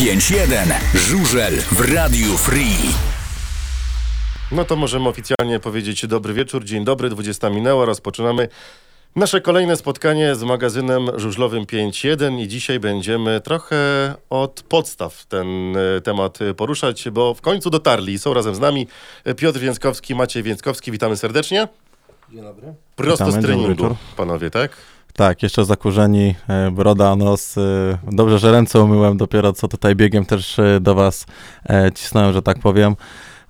[0.00, 2.76] 95.1 Żużel w Radiu Free.
[4.52, 8.48] No to możemy oficjalnie powiedzieć dobry wieczór, dzień dobry, 20 minęła, rozpoczynamy
[9.16, 13.76] nasze kolejne spotkanie z magazynem żużlowym 5.1 i dzisiaj będziemy trochę
[14.30, 18.18] od podstaw ten e, temat poruszać, bo w końcu dotarli.
[18.18, 18.86] Są razem z nami
[19.36, 21.68] Piotr Więckowski, Maciej Więckowski, witamy serdecznie.
[22.30, 22.74] Dzień dobry.
[22.96, 24.76] Prosto Witamy, z treningu, panowie, tak?
[25.20, 27.58] Tak, jeszcze zakurzeni, e, broda, nos.
[27.58, 27.60] e,
[28.12, 31.26] Dobrze, że ręce umyłem dopiero co tutaj biegiem też e, do was
[31.94, 32.96] cisnąłem, że tak powiem.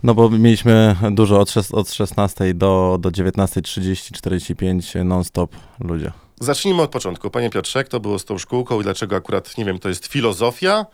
[0.02, 6.12] No bo mieliśmy dużo od, od 16 do, do 19.30, 45 non-stop ludzie.
[6.40, 7.30] Zacznijmy od początku.
[7.30, 10.06] Panie Piotrze, jak to było z tą szkółką i dlaczego akurat, nie wiem, to jest
[10.06, 10.86] filozofia,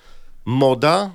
[0.44, 1.10] moda,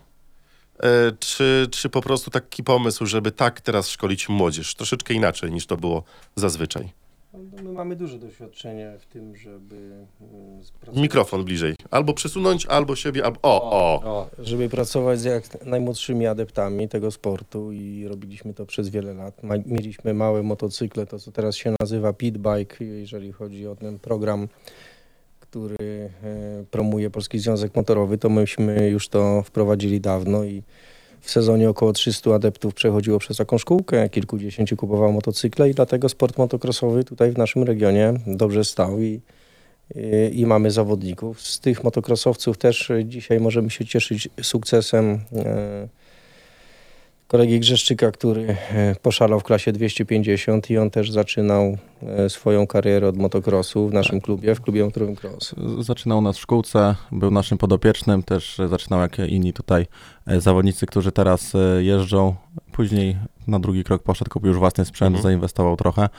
[1.20, 4.76] czy, czy po prostu taki pomysł, żeby tak teraz szkolić młodzież?
[4.76, 6.04] Troszeczkę inaczej niż to było
[6.36, 7.01] zazwyczaj.
[7.34, 11.76] No, My mamy duże doświadczenie w tym, żeby mm, pracować, Mikrofon bliżej.
[11.92, 13.40] Albo przesunąć, albo siebie, albo...
[13.44, 14.04] O, o!
[14.04, 19.42] o, żeby pracować z jak najmłodszymi adeptami tego sportu i robiliśmy to przez wiele lat.
[19.66, 24.48] Mieliśmy małe motocykle, to co teraz się nazywa pit bike, jeżeli chodzi o ten program,
[25.40, 30.64] który e, promuje Polski Związek Motorowy, to myśmy już to wprowadzili dawno i
[31.22, 36.38] w sezonie około 300 adeptów przechodziło przez taką szkółkę, kilkudziesięciu kupowało motocykle i dlatego sport
[36.38, 39.22] motocrossowy tutaj w naszym regionie dobrze stał i,
[39.96, 41.42] i, i mamy zawodników.
[41.42, 45.88] Z tych motokrosowców też dzisiaj możemy się cieszyć sukcesem e,
[47.32, 53.08] kolegi Grzeszczyka, który e, poszalał w klasie 250 i on też zaczynał e, swoją karierę
[53.08, 55.56] od motocrossu w naszym klubie, w klubie motorowym Cross.
[55.80, 59.86] Zaczynał u nas w szkółce, był naszym podopiecznym, też zaczynał jak inni tutaj
[60.28, 62.36] e, zawodnicy, którzy teraz jeżdżą.
[62.72, 63.16] Później
[63.48, 65.24] na drugi krok poszedł, kupił już własny sprzęt, Mhm.
[65.24, 66.10] zainwestował trochę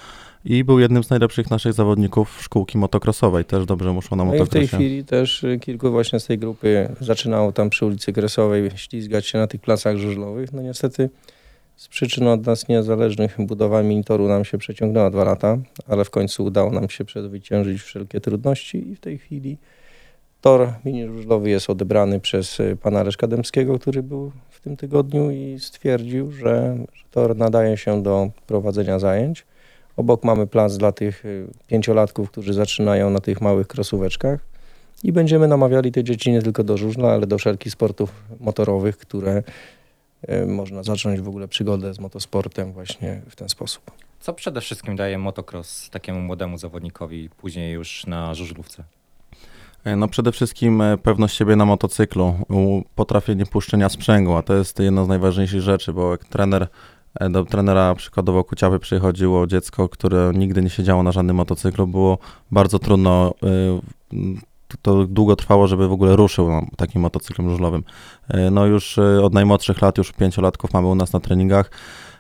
[0.44, 3.44] i był jednym z najlepszych naszych zawodników szkółki motocrossowej.
[3.44, 4.76] Też dobrze mu szło na No i w tej motocrossie.
[4.76, 9.38] chwili też y, kilku właśnie z tej grupy zaczynało tam przy ulicy Kresowej ślizgać się
[9.38, 10.52] na tych placach żużlowych.
[10.52, 11.10] No niestety
[11.76, 15.58] z przyczyn od nas niezależnych budowa mini toru nam się przeciągnęła dwa lata,
[15.88, 19.58] ale w końcu udało nam się przezwyciężyć wszelkie trudności i w tej chwili
[20.42, 25.30] tor mini żużlowy jest odebrany przez y, pana Leszka Dębskiego, który był w tym tygodniu
[25.30, 29.46] i stwierdził, że, że tor nadaje się do prowadzenia zajęć.
[29.96, 34.40] Obok mamy plac dla tych y, pięciolatków, którzy zaczynają na tych małych krosóweczkach
[35.02, 39.42] i będziemy namawiali te dzieci nie tylko do żużla, ale do wszelkich sportów motorowych, które
[40.28, 43.90] y, można zacząć w ogóle przygodę z motosportem właśnie w ten sposób.
[44.20, 48.84] Co przede wszystkim daje motocross takiemu młodemu zawodnikowi później już na żużlówce?
[49.84, 52.34] E, No przede wszystkim e, pewność siebie na motocyklu,
[52.94, 56.68] potrafienie puszczenia sprzęgła, to jest jedna z najważniejszych rzeczy, bo jak trener,
[57.20, 62.18] e, do trenera przykładowo Kuciawy przychodziło dziecko, które nigdy nie siedziało na żadnym motocyklu, było
[62.50, 63.34] bardzo trudno,
[64.82, 67.84] to- długo trwało, żeby w ogóle ruszył no, takim motocyklem żużlowym.
[68.50, 71.70] No już od najmłodszych lat, już pięciolatków mamy u nas na treningach,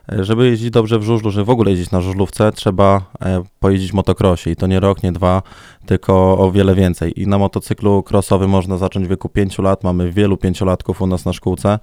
[0.08, 4.50] Żeby jeździć dobrze w żużlu, żeby w ogóle jeździć na żużlówce, trzeba e, pojeździć motocrossie
[4.50, 5.42] i to nie rok, nie dwa,
[5.86, 7.20] tylko o wiele więcej.
[7.22, 9.84] I na motocyklu crossowym można zacząć w wieku 5 lat.
[9.84, 11.78] Mamy wielu pięciolatków u nas na szkółce,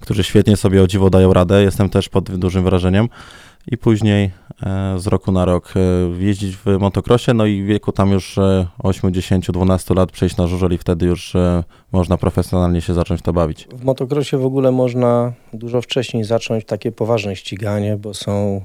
[0.00, 1.62] którzy świetnie sobie o dziwo dają radę.
[1.62, 3.08] Jestem też pod dużym wrażeniem.
[3.66, 4.30] I później
[4.62, 5.80] e, z roku na rok e,
[6.24, 10.36] jeździć w motocrossie, no i w wieku tam już e, 8, 10, 12 lat przejść
[10.36, 13.68] na żużel i wtedy już e, można profesjonalnie się zacząć to bawić.
[13.72, 18.60] W motocrossie w ogóle można dużo wcześniej zacząć takie poważne ściganie, bo są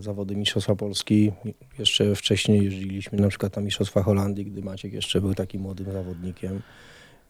[0.00, 1.32] zawody Mistrzostwa Polski.
[1.78, 6.62] Jeszcze wcześniej jeździliśmy na przykład na Mistrzostwa Holandii, gdy Maciek jeszcze był takim młodym zawodnikiem.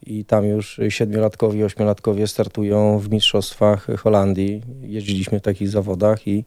[0.06, 4.62] I tam już siedmiolatkowie, ośmiolatkowie startują w Mistrzostwach Holandii.
[4.82, 6.44] Jeździliśmy w takich zawodach i,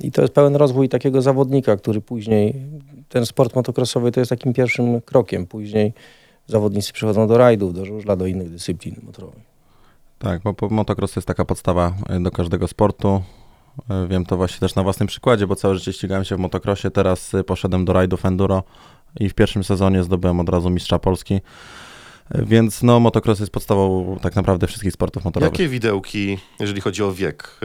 [0.00, 2.54] i to jest pełen rozwój takiego zawodnika, który później,
[3.08, 5.46] ten sport motocrossowy to jest takim pierwszym krokiem.
[5.46, 5.92] Później
[6.46, 9.42] zawodnicy przechodzą do rajdów, do żużla, do innych dyscyplin motorowych.
[10.18, 13.22] Tak, bo motocross to jest taka podstawa e, do każdego sportu.
[13.90, 16.90] E, Wiem to właśnie też na własnym przykładzie, bo całe życie ścigałem się w motocrossie,
[16.90, 18.62] teraz e, poszedłem do rajdów enduro
[19.20, 21.40] i w pierwszym sezonie zdobyłem od razu mistrza Polski.
[22.34, 25.52] Więc no, motocross jest podstawą tak naprawdę wszystkich sportów motorowych.
[25.52, 27.60] Jakie widełki, jeżeli chodzi o wiek,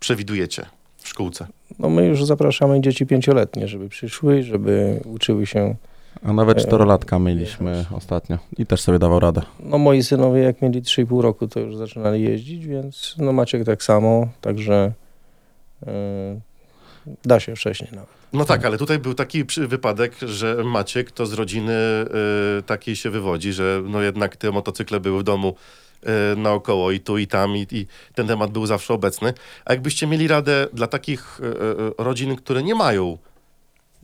[0.00, 0.66] przewidujecie
[1.04, 1.46] w szkółce?
[1.78, 5.74] No my już zapraszamy dzieci pięcioletnie, żeby przyszły, żeby uczyły się.
[6.22, 9.42] A nawet E, czterolatka mieliśmy ostatnio i też sobie dawał radę.
[9.60, 13.82] No moi synowie jak mieli 3,5 roku, to już zaczynali jeździć, więc no Maciek tak
[13.82, 14.92] samo, także
[15.86, 15.92] yy,
[17.24, 18.08] da się wcześniej nawet.
[18.32, 21.72] No tak, ale tutaj był taki wypadek, że Maciek to z rodziny
[22.58, 25.54] y, takiej się wywodzi, że no jednak te motocykle były w domu
[26.36, 29.34] naokoło i tu i tam i, i ten temat był zawsze obecny.
[29.64, 33.18] A jakbyście mieli radę dla takich y, y, rodzin, które nie mają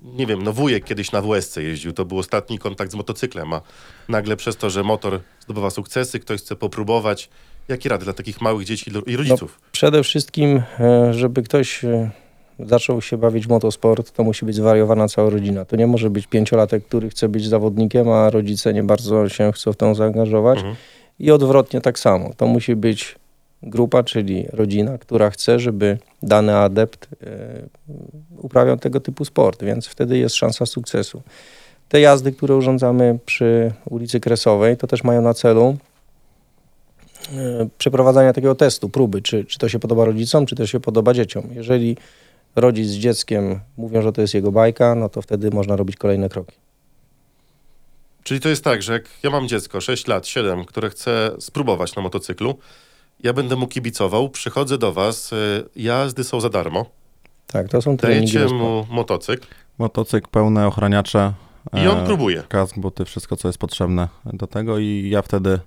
[0.04, 3.60] nie wiem, no wujek kiedyś na WSC jeździł, to był ostatni kontakt z motocyklem, a
[4.08, 7.28] nagle przez to, że motor zdobywa sukcesy, ktoś chce popróbować.
[7.68, 9.60] Jakie rady dla takich małych dzieci i rodziców?
[9.72, 12.10] Przede wszystkim, e, żeby ktoś e,
[12.58, 15.64] zaczął się bawić w motosport, to musi być zwariowana cała rodzina.
[15.64, 19.72] To nie może być pięciolatek, który chce być zawodnikiem, a rodzice nie bardzo się chcą
[19.72, 20.58] w to zaangażować.
[20.58, 20.76] Mhm.
[21.20, 22.30] I odwrotnie tak samo.
[22.36, 23.16] To musi być
[23.62, 27.62] grupa, czyli rodzina, która chce, żeby dany adept e,
[28.38, 31.22] uprawiał tego typu sport, więc wtedy jest szansa sukcesu.
[31.88, 35.76] Te jazdy, które urządzamy przy ulicy Kresowej, to też mają na celu
[37.32, 41.14] e, przeprowadzania takiego testu, próby, czy, czy to się podoba rodzicom, czy to się podoba
[41.14, 41.48] dzieciom.
[41.54, 41.96] Jeżeli
[42.56, 46.28] rodzic z dzieckiem mówią, że to jest jego bajka, no to wtedy można robić kolejne
[46.28, 46.56] kroki.
[48.22, 51.96] Czyli to jest tak, że jak ja mam dziecko 6 lat, 7, które chce spróbować
[51.96, 52.58] na motocyklu,
[53.22, 55.36] ja będę mu kibicował, przychodzę do was, y,
[55.76, 56.86] jazdy są za darmo,
[57.46, 58.32] Tak, to są treningi.
[58.34, 59.46] dajecie mu motocykl
[59.78, 61.32] Motocykl, pełne ochraniacze.
[61.72, 62.42] i on e, próbuje.
[62.48, 65.58] Kask, buty, wszystko co jest potrzebne do tego i ja wtedy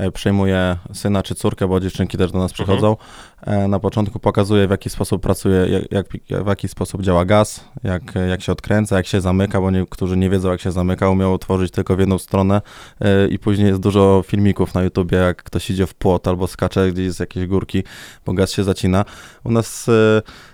[0.00, 2.96] e, przejmuję syna czy córkę, bo dziewczynki też do nas przychodzą.
[3.42, 6.06] E, Na początku pokazuję w jaki sposób pracuje, jak,
[6.44, 10.30] w jaki sposób działa gaz, jak, jak się odkręca, jak się zamyka, bo niektórzy nie
[10.30, 12.60] wiedzą jak się zamyka, umieją otworzyć tylko w jedną stronę
[13.00, 16.92] e, i później jest dużo filmików na YouTubie, jak ktoś idzie w płot albo skacze
[16.92, 17.84] gdzieś z jakiejś górki,
[18.26, 19.04] bo gaz się zacina.
[19.44, 19.86] U nas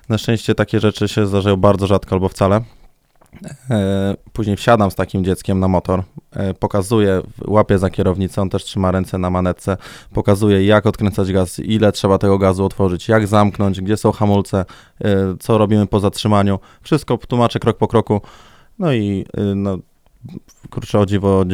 [0.09, 2.61] na szczęście takie rzeczy się zdarzają bardzo rzadko albo wcale.
[3.71, 6.03] E, Później wsiadam z takim dzieckiem na motor,
[6.33, 9.77] e, pokazuję, łapię za kierownicę, on też trzyma ręce na manetce,
[10.13, 14.65] pokazuję jak odkręcać gaz, ile trzeba tego gazu otworzyć, jak zamknąć, gdzie są hamulce,
[15.05, 16.59] e, co robimy po zatrzymaniu.
[16.83, 18.21] Wszystko tłumaczę krok po kroku.
[18.79, 19.79] No i no,
[20.71, 21.45] kurczę o dziwo,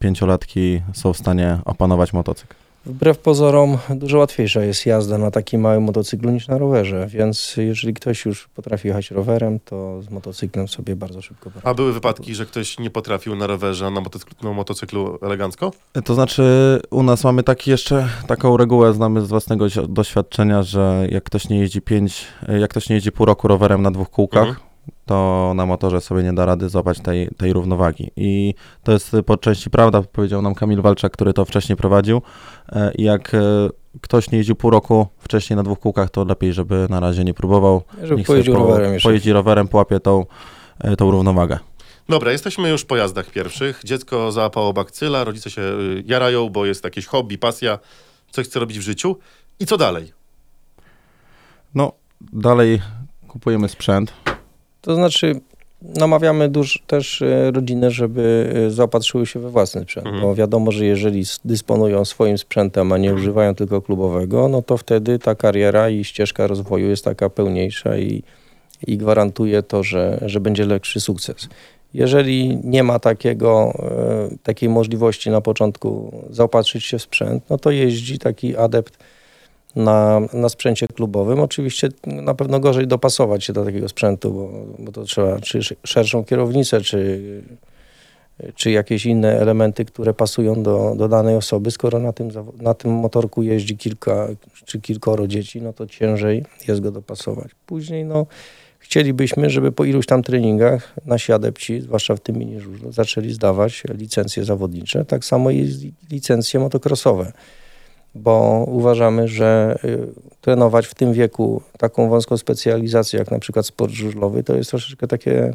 [0.00, 2.67] 5-latki są w stanie opanować motocykl.
[2.88, 7.94] Wbrew pozorom dużo łatwiejsza jest jazda na takim małym motocyklu niż na rowerze, więc jeżeli
[7.94, 11.68] ktoś już potrafi jechać rowerem, to z motocyklem sobie bardzo szybko poradzi.
[11.68, 15.72] A były wypadki, że ktoś nie potrafił na rowerze, a na motocyklu, na motocyklu elegancko?
[16.04, 16.42] To znaczy,
[16.90, 21.58] u nas mamy taki jeszcze taką regułę, znamy z własnego doświadczenia, że jak ktoś nie
[21.58, 22.26] jeździ pięć,
[22.60, 24.67] jak ktoś nie jeździ pół roku rowerem na dwóch kółkach, Mhm.
[25.06, 28.10] To na motorze sobie nie da rady złapać tej, tej równowagi.
[28.16, 32.22] I to jest po części prawda, powiedział nam Kamil Walczak, który to wcześniej prowadził.
[32.72, 33.40] E, I jak e,
[34.00, 37.34] ktoś nie jeździł pół roku wcześniej na dwóch kółkach, to lepiej, żeby na razie nie
[37.34, 37.82] próbował.
[38.02, 39.08] Żeby Niech sobie pojeździł po- rowerem jeszcze.
[39.08, 40.26] Pojeździ rowerem, połapie tą,
[40.80, 41.58] e, tą równowagę.
[42.08, 43.80] Dobra, jesteśmy już po jazdach pierwszych.
[43.84, 47.78] Dziecko załapało bakcyla, rodzice się y, jarają, bo jest jakieś hobby, pasja,
[48.30, 49.16] coś chce robić w życiu.
[49.60, 50.12] I co dalej?
[51.74, 51.92] No,
[52.32, 52.82] dalej
[53.28, 54.12] kupujemy sprzęt.
[54.88, 55.40] To znaczy
[55.82, 60.22] namawiamy duż, też e, rodziny, żeby e, zaopatrzyły się we własny sprzęt, Mhm.
[60.22, 65.18] bo wiadomo, że jeżeli dysponują swoim sprzętem, a nie używają tylko klubowego, no to wtedy
[65.18, 68.22] ta kariera i ścieżka rozwoju jest taka pełniejsza i,
[68.86, 71.48] i gwarantuje to, że, że będzie lepszy sukces.
[71.94, 73.72] Jeżeli nie ma takiego,
[74.32, 78.98] e, takiej możliwości na początku zaopatrzyć się w sprzęt, no to jeździ taki adept
[79.78, 81.40] na, na sprzęcie klubowym.
[81.40, 85.78] Oczywiście na pewno gorzej dopasować się do takiego sprzętu, bo, bo to trzeba czy sz-
[85.84, 87.20] szerszą kierownicę, czy,
[88.54, 91.70] czy jakieś inne elementy, które pasują do, do danej osoby.
[91.70, 92.30] Skoro na tym,
[92.60, 94.28] na tym motorku jeździ kilka
[94.64, 97.50] czy kilkoro dzieci, no to ciężej jest go dopasować.
[97.66, 98.26] Później no,
[98.78, 102.60] chcielibyśmy, żeby po iluś tam treningach nasi adepci, zwłaszcza w tym mini
[102.90, 107.32] zaczęli zdawać licencje zawodnicze, tak samo i licencje motocrossowe
[108.14, 109.98] bo uważamy, że y,
[110.40, 115.06] trenować w tym wieku taką wąską specjalizację, jak na przykład sport żużlowy, to jest troszeczkę
[115.06, 115.52] takie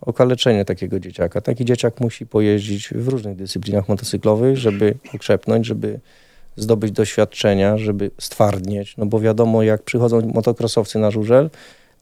[0.00, 1.40] okaleczenie takiego dzieciaka.
[1.40, 6.00] Taki dzieciak musi pojeździć w różnych dyscyplinach motocyklowych, żeby okrzepnąć, żeby
[6.56, 11.50] zdobyć doświadczenia, żeby stwardnieć, no bo wiadomo, jak przychodzą motokrosowcy na żużel,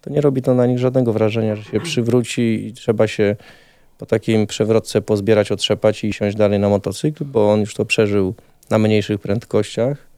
[0.00, 3.36] to nie robi to na nich żadnego wrażenia, że się przywróci i trzeba się
[3.98, 8.34] po takim przewrotce pozbierać, otrzepać i siąść dalej na motocykl, bo on już to przeżył
[8.70, 10.10] na mniejszych prędkościach.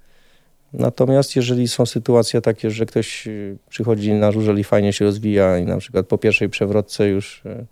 [0.73, 5.59] Natomiast jeżeli są sytuacje takie, że ktoś y, przychodzi na żużel i fajnie się rozwija
[5.59, 7.66] i na przykład po pierwszej przewrotce już y,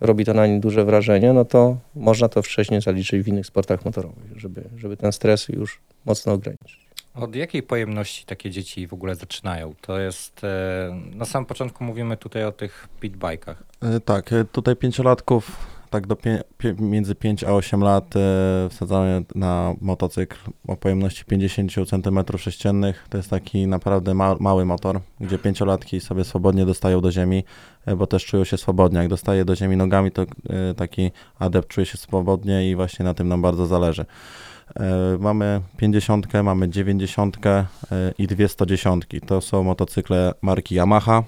[0.00, 3.84] robi to na nim duże wrażenie, no to można to wcześniej zaliczyć w innych sportach
[3.84, 6.84] motorowych, żeby, żeby ten stres już mocno ograniczyć.
[7.14, 9.74] Od jakiej pojemności takie dzieci w ogóle zaczynają?
[9.80, 13.62] To jest, e, na samym początku mówimy tutaj o tych pitbajkach.
[13.82, 15.56] E, Tak, e, tutaj pięciolatków,
[15.94, 20.36] tak do pie, pie, między 5 a 8 lat e, wsadzamy na motocykl
[20.68, 22.94] o pojemności 50 cm3.
[23.08, 27.44] To jest taki naprawdę ma, mały motor, gdzie pięciolatki sobie swobodnie dostają do ziemi,
[27.86, 28.98] e, bo też czują się swobodnie.
[28.98, 33.14] Jak dostaje do ziemi nogami, to e, taki adept czuje się swobodnie i właśnie na
[33.14, 34.06] tym nam bardzo zależy.
[34.76, 37.66] E, Mamy 50, mamy 90 e,
[38.18, 39.04] i dwie 110.
[39.26, 41.22] To są motocykle marki Yamaha.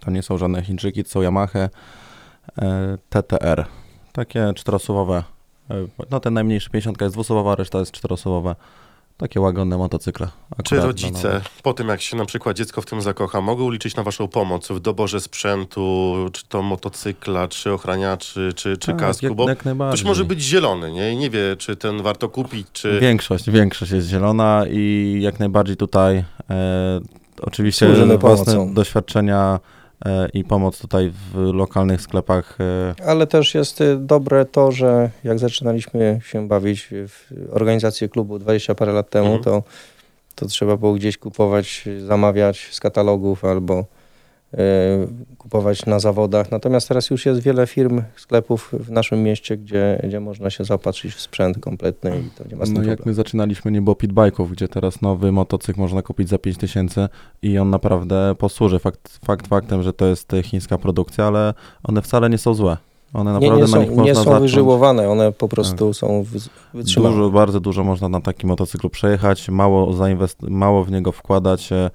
[0.00, 1.68] To nie są żadne Chińczyki, to są Yamaha.
[2.62, 3.64] E, TTR.
[4.12, 5.22] Takie czterosuwowe.
[5.70, 5.74] e,
[6.10, 8.56] No ten najmniejszy 50 jest dwusuwowa, reszta jest czterosuwowe.
[9.16, 10.28] Takie łagodne motocykle.
[10.64, 14.02] Czy rodzice, po tym jak się na przykład dziecko w tym zakocha, mogą liczyć na
[14.02, 19.26] waszą pomoc w doborze sprzętu, czy to motocykla, czy ochraniaczy, czy, czy Tak, kasku?
[19.26, 19.98] jak, Bo jak najbardziej.
[19.98, 21.12] ktoś może być zielony, nie?
[21.12, 23.00] I nie wie, czy ten warto kupić, czy...
[23.00, 27.00] Większość, większość jest zielona i jak najbardziej tutaj e,
[27.42, 28.74] oczywiście własne pomocą.
[28.74, 29.60] doświadczenia
[30.32, 32.58] i pomoc tutaj w lokalnych sklepach.
[32.60, 38.38] E, Ale też jest y, dobre to, że jak zaczynaliśmy się bawić w organizację klubu
[38.38, 39.44] 20 parę lat temu, Mhm.
[39.44, 39.62] to,
[40.34, 43.84] to trzeba było gdzieś kupować, zamawiać z katalogów albo
[45.38, 46.50] kupować na zawodach.
[46.50, 51.14] Natomiast teraz już jest wiele firm, sklepów w naszym mieście, gdzie, gdzie można się zaopatrzyć
[51.14, 53.02] w sprzęt kompletny i to nie ma tym no jak problemu.
[53.06, 57.08] my zaczynaliśmy, nie było pitbike'ów, gdzie teraz nowy motocykl można kupić za 5000
[57.42, 58.78] i on naprawdę posłuży.
[58.78, 62.76] Fakt, fakt faktem, że to jest chińska produkcja, ale one wcale nie są złe.
[63.14, 64.42] One Nie, naprawdę nie na nich są, można nie są zacząć.
[64.42, 66.38] wyżyłowane, one po prostu są wy-
[66.74, 67.14] wytrzymane.
[67.16, 71.90] Dużo, bardzo dużo można na takim motocyklu przejechać, mało, zainwest- mało w niego wkładać e,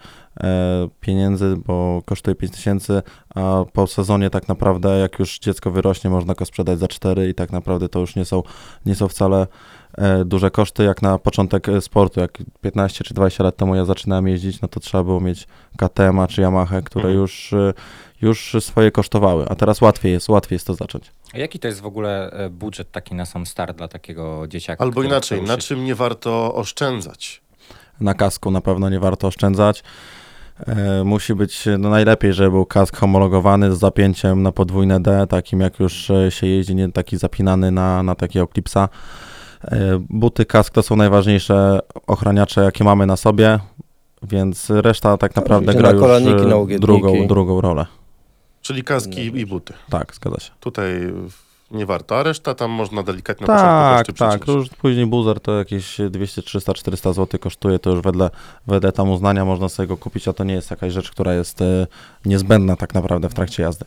[0.99, 3.03] pieniędzy, bo kosztuje 5000,
[3.35, 7.33] a po sezonie tak naprawdę jak już dziecko wyrośnie, można go sprzedać za 4 i
[7.33, 8.43] tak naprawdę to już nie są,
[8.85, 9.47] nie są wcale
[9.97, 12.19] e, duże koszty jak na początek e, sportu.
[12.19, 16.27] Jak 15 czy 20 lat temu ja zaczynałem jeździć, no to trzeba było mieć KTM
[16.29, 17.21] czy Yamaha, które Mhm.
[17.21, 17.73] już, e,
[18.21, 21.11] już swoje kosztowały, a teraz łatwiej jest, łatwiej jest to zacząć.
[21.33, 24.83] A jaki to jest w ogóle e, budżet taki na sam start dla takiego dzieciaka?
[24.83, 27.41] Albo inaczej, na czym nie warto oszczędzać?
[27.99, 29.83] na kasku na pewno nie warto oszczędzać.
[30.67, 35.59] E, musi być no najlepiej, żeby był kask homologowany z zapięciem na podwójne D, takim
[35.59, 38.89] jak już e, się jeździ, nie taki zapinany na, na takiego klipsa.
[39.63, 39.77] E,
[40.09, 43.59] buty, kask to są najważniejsze ochraniacze, jakie mamy na sobie,
[44.23, 46.01] więc reszta tak naprawdę gra już
[46.79, 47.85] drugą, drugą rolę.
[48.61, 49.73] Czyli kaski i buty.
[49.89, 50.51] Tak, zgadza się.
[50.59, 51.13] Tutaj
[51.71, 54.47] nie warto, a reszta tam można delikatnie Tak, tak.
[54.47, 58.29] Już później buzer to jakieś 200, 300, 400 zł kosztuje, to już wedle,
[58.67, 61.61] wedle tam uznania można sobie go kupić, a to nie jest jakaś rzecz, która jest
[61.61, 61.87] e,
[62.25, 63.85] niezbędna tak naprawdę w trakcie jazdy.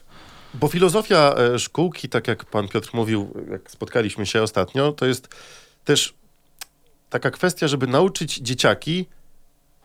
[0.54, 5.28] Bo filozofia e, szkółki, tak jak pan Piotr mówił, jak spotkaliśmy się ostatnio, to jest
[5.84, 6.14] też
[7.10, 9.06] taka kwestia, żeby nauczyć dzieciaki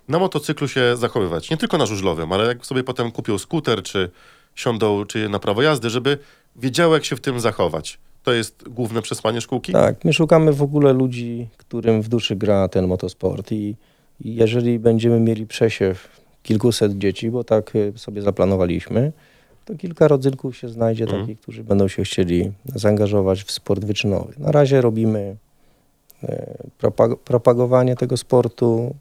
[0.07, 1.49] na motocyklu się zachowywać.
[1.49, 4.11] Nie tylko na żużlowym, ale jak sobie potem kupią skuter, czy
[4.55, 6.17] siądą, czy na prawo jazdy, żeby
[6.57, 7.97] wiedziały, jak się w tym zachować.
[8.23, 9.73] To jest główne przesłanie szkółki?
[9.73, 13.75] Tak, my szukamy w ogóle ludzi, którym w duszy gra ten motosport i,
[14.25, 16.09] jeżeli będziemy mieli przesiew
[16.43, 19.11] kilkuset dzieci, bo tak y, sobie zaplanowaliśmy,
[19.65, 21.21] to kilka rodzynków się znajdzie Mhm.
[21.23, 24.33] takich, którzy będą się chcieli zaangażować w sport wyczynowy.
[24.37, 25.35] Na razie robimy
[26.23, 28.95] e, propag- propagowanie tego sportu,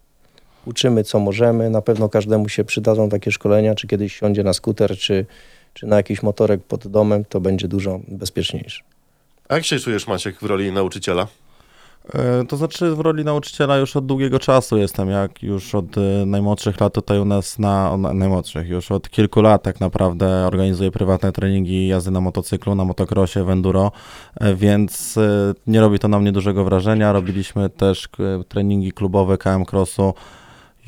[0.66, 4.96] uczymy co możemy, na pewno każdemu się przydadzą takie szkolenia, czy kiedyś siądzie na skuter,
[4.96, 5.26] czy,
[5.76, 8.82] czy na jakiś motorek pod domem, to będzie dużo bezpieczniejsze.
[9.48, 11.26] A jak się czujesz, Maciek, w roli nauczyciela?
[12.14, 16.26] E, To znaczy w roli nauczyciela już od długiego czasu jestem, jak już od e,
[16.26, 20.90] najmłodszych lat tutaj u nas na, na najmłodszych, już od kilku lat tak naprawdę organizuję
[20.90, 23.92] prywatne treningi jazdy na motocyklu, na motocrossie, w enduro,
[24.34, 25.18] e, więc
[25.66, 27.12] nie robi to na mnie dużego wrażenia.
[27.12, 28.08] Robiliśmy też
[28.48, 30.14] treningi klubowe KM Crossu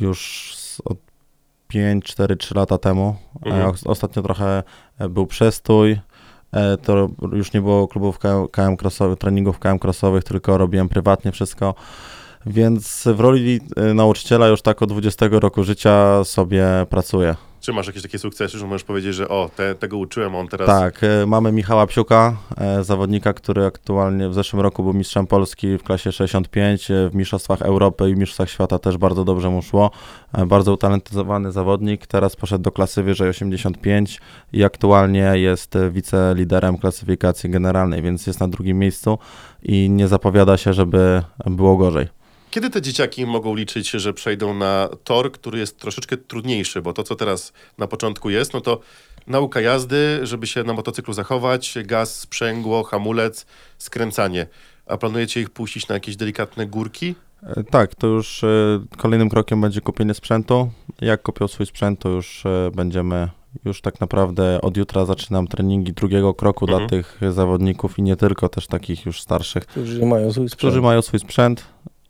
[0.01, 0.55] już
[0.85, 1.08] od
[1.69, 3.17] 5, 4, 3 lata temu.
[3.47, 3.71] E, Mhm.
[3.71, 4.63] os- Ostatnio trochę
[4.99, 6.01] e, był przestój,
[6.53, 8.19] e, to już nie było klubów
[8.51, 11.75] KM, crossowych, treningów KM crossowych, tylko robiłem prywatnie wszystko.
[12.47, 13.61] Więc w roli
[13.95, 17.35] nauczyciela już tak od 20 roku życia sobie pracuję.
[17.61, 20.67] Czy masz jakieś takie sukcesy, że możesz powiedzieć, że o, te, tego uczyłem, on teraz...
[20.67, 25.79] Tak, e, mamy Michała Psiuka, e, zawodnika, który aktualnie w zeszłym roku był mistrzem Polski
[25.79, 29.91] w klasie 65, e, w Mistrzostwach Europy i Mistrzostwach Świata też bardzo dobrze mu szło.
[30.47, 34.21] Bardzo utalentyzowany zawodnik, teraz poszedł do klasy wyżej 85
[34.53, 39.19] i aktualnie jest wiceliderem klasyfikacji generalnej, więc jest na drugim miejscu
[39.63, 42.18] i nie zapowiada się, żeby było gorzej.
[42.51, 47.03] Kiedy te dzieciaki mogą liczyć, że przejdą na tor, który jest troszeczkę trudniejszy, bo to,
[47.03, 48.81] co teraz na początku jest, no to
[49.27, 53.47] nauka jazdy, żeby się na motocyklu zachować, gaz, sprzęgło, hamulec,
[53.79, 54.47] skręcanie.
[54.87, 57.15] A planujecie ich puścić na jakieś delikatne górki?
[57.43, 60.71] E, Tak, to już e, kolejnym krokiem będzie kupienie sprzętu.
[61.01, 63.29] Jak kupią swój sprzęt, to już e, będziemy,
[63.65, 66.79] już tak naprawdę od jutra zaczynam treningi drugiego kroku Mhm.
[66.79, 70.59] dla tych zawodników i nie tylko, też takich już starszych, Którzy mają swój sprzęt.
[70.59, 71.65] którzy mają swój sprzęt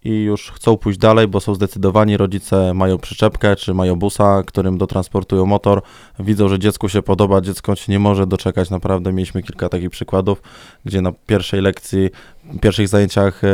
[0.05, 4.79] i już chcą pójść dalej, bo są zdecydowani, rodzice mają przyczepkę czy mają busa, którym
[4.79, 5.83] dotransportują motor,
[6.19, 10.43] widzą, że dziecku się podoba, dziecko się nie może doczekać, naprawdę mieliśmy kilka takich przykładów,
[10.85, 12.11] gdzie na pierwszej lekcji,
[12.61, 13.49] pierwszych zajęciach e,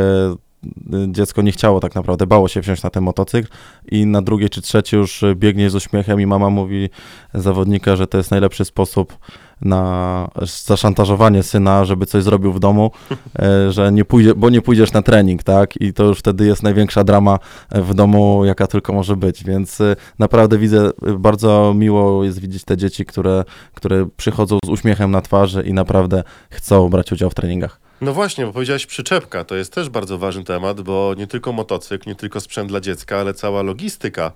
[1.07, 3.49] dziecko nie chciało tak naprawdę, bało się wziąć na ten motocykl
[3.91, 6.89] i na drugie czy trzecie już biegnie z uśmiechem i mama mówi
[7.33, 9.17] zawodnika, że to jest najlepszy sposób
[9.61, 10.29] na
[10.65, 12.91] zaszantażowanie syna, żeby coś zrobił w domu,
[13.39, 15.81] e, że nie pójdzie, bo nie pójdziesz na trening, tak?
[15.81, 17.39] I to już wtedy jest największa drama
[17.71, 22.77] w domu, jaka tylko może być, więc e, naprawdę widzę, bardzo miło jest widzieć te
[22.77, 23.43] dzieci, które,
[23.73, 27.84] które przychodzą z uśmiechem na twarzy i naprawdę chcą brać udział w treningach.
[28.01, 32.09] No właśnie, bo powiedziałeś przyczepka, to jest też bardzo ważny temat, bo nie tylko motocykl,
[32.09, 34.31] nie tylko sprzęt dla dziecka, ale cała logistyka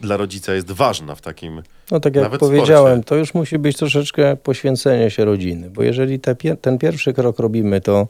[0.00, 3.08] dla rodzica jest ważna w takim No tak jak powiedziałem, sporcie.
[3.08, 7.80] to już musi być troszeczkę poświęcenie się rodziny, bo jeżeli te, ten pierwszy krok robimy,
[7.80, 8.08] to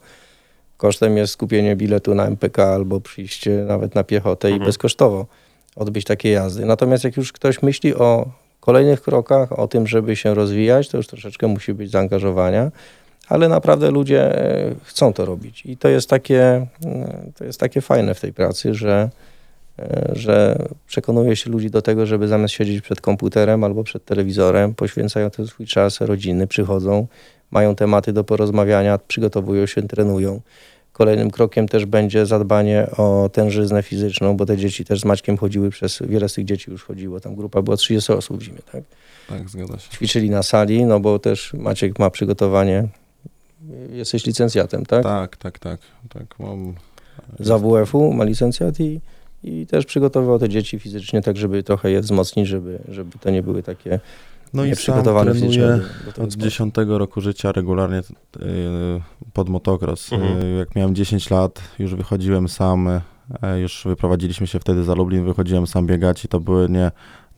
[0.76, 4.62] kosztem jest skupienie biletu na MPK albo przyjście nawet na piechotę Mhm.
[4.62, 5.26] i bezkosztowo
[5.76, 6.64] odbyć takie jazdy.
[6.66, 8.26] Natomiast jak już ktoś myśli o
[8.60, 12.70] kolejnych krokach, o tym, żeby się rozwijać, to już troszeczkę musi być zaangażowania,
[13.28, 17.80] ale naprawdę ludzie e, chcą to robić i to jest takie, e, to jest takie
[17.80, 19.10] fajne w tej pracy, że
[19.78, 24.74] e, że przekonuje się ludzi do tego, żeby zamiast siedzieć przed komputerem albo przed telewizorem,
[24.74, 27.06] poświęcają ten swój czas, rodziny, przychodzą,
[27.50, 30.40] mają tematy do porozmawiania, przygotowują się, trenują.
[30.92, 35.70] Kolejnym krokiem też będzie zadbanie o tężyznę fizyczną, bo te dzieci też z Maćkiem chodziły
[35.70, 38.82] przez, wiele z tych dzieci już chodziło, tam grupa była 30 osób w zimie, tak?
[39.28, 39.90] Tak, zgadza się.
[39.90, 42.88] Ćwiczyli na sali, no bo też Maciek ma przygotowanie,
[43.90, 45.02] jesteś licencjatem, tak?
[45.02, 46.74] Tak, tak, tak, tak, mam...
[47.40, 49.00] z AWF-u, ma licencjat i,
[49.44, 53.42] i też przygotowywał te dzieci fizycznie, tak żeby trochę je wzmocnić, żeby, żeby to nie
[53.42, 54.00] były takie
[54.54, 56.36] No i sam trenuję od sportu.
[56.36, 58.02] 10 roku życia regularnie y,
[59.32, 60.12] pod motocross.
[60.12, 60.42] Mhm.
[60.42, 63.00] Y, Jak miałem 10 lat, już wychodziłem sam, y,
[63.60, 66.90] już wyprowadziliśmy się wtedy za Lublin, wychodziłem sam biegać i to były nie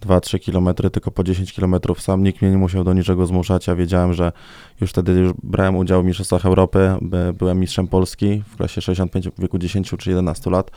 [0.02, 2.22] 2-3 kilometry, tylko po 10 kilometrów sam.
[2.22, 3.66] Nikt mnie nie musiał do niczego zmuszać.
[3.66, 4.32] Ja wiedziałem, że
[4.80, 9.28] już wtedy już brałem udział w Mistrzostwach Europy, by- byłem mistrzem Polski w klasie 65
[9.28, 10.70] w wieku 10 czy 11 lat.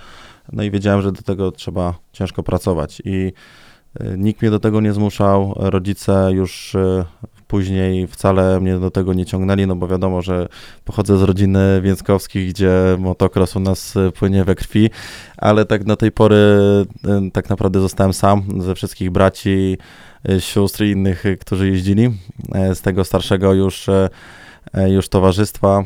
[0.51, 3.33] No i wiedziałem, że do tego trzeba ciężko pracować i
[4.01, 5.53] y, nikt mnie do tego nie zmuszał.
[5.55, 7.05] Rodzice już y,
[7.49, 10.47] później wcale mnie do tego nie ciągnęli, no bo wiadomo, że
[10.85, 14.89] pochodzę z rodziny Więckowskich, gdzie motocross u nas y, płynie we krwi,
[15.37, 19.77] ale tak do tej pory y, tak naprawdę zostałem sam ze wszystkich braci,
[20.29, 22.09] y, sióstr i innych, którzy jeździli.
[22.73, 23.87] Z tego starszego już,
[24.87, 25.83] już towarzystwa.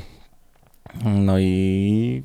[1.06, 2.23] No i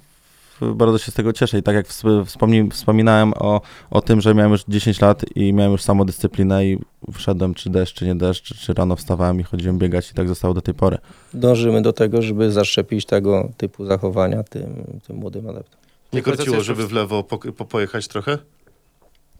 [0.74, 4.34] bardzo się z tego cieszę i tak jak wsp- wspomni, wspominałem o, o tym, że
[4.34, 6.78] miałem już 10 lat i miałem już samodyscyplinę i
[7.12, 10.28] wszedłem czy deszcz, czy nie deszcz, czy, czy rano wstawałem i chodziłem biegać i tak
[10.28, 10.98] zostało do tej pory.
[11.34, 15.80] Dążymy do tego, żeby zaszczepić tego typu zachowania tym, tym młodym adeptom.
[16.12, 18.38] Nie korciło, żeby w lewo po, po, pojechać trochę?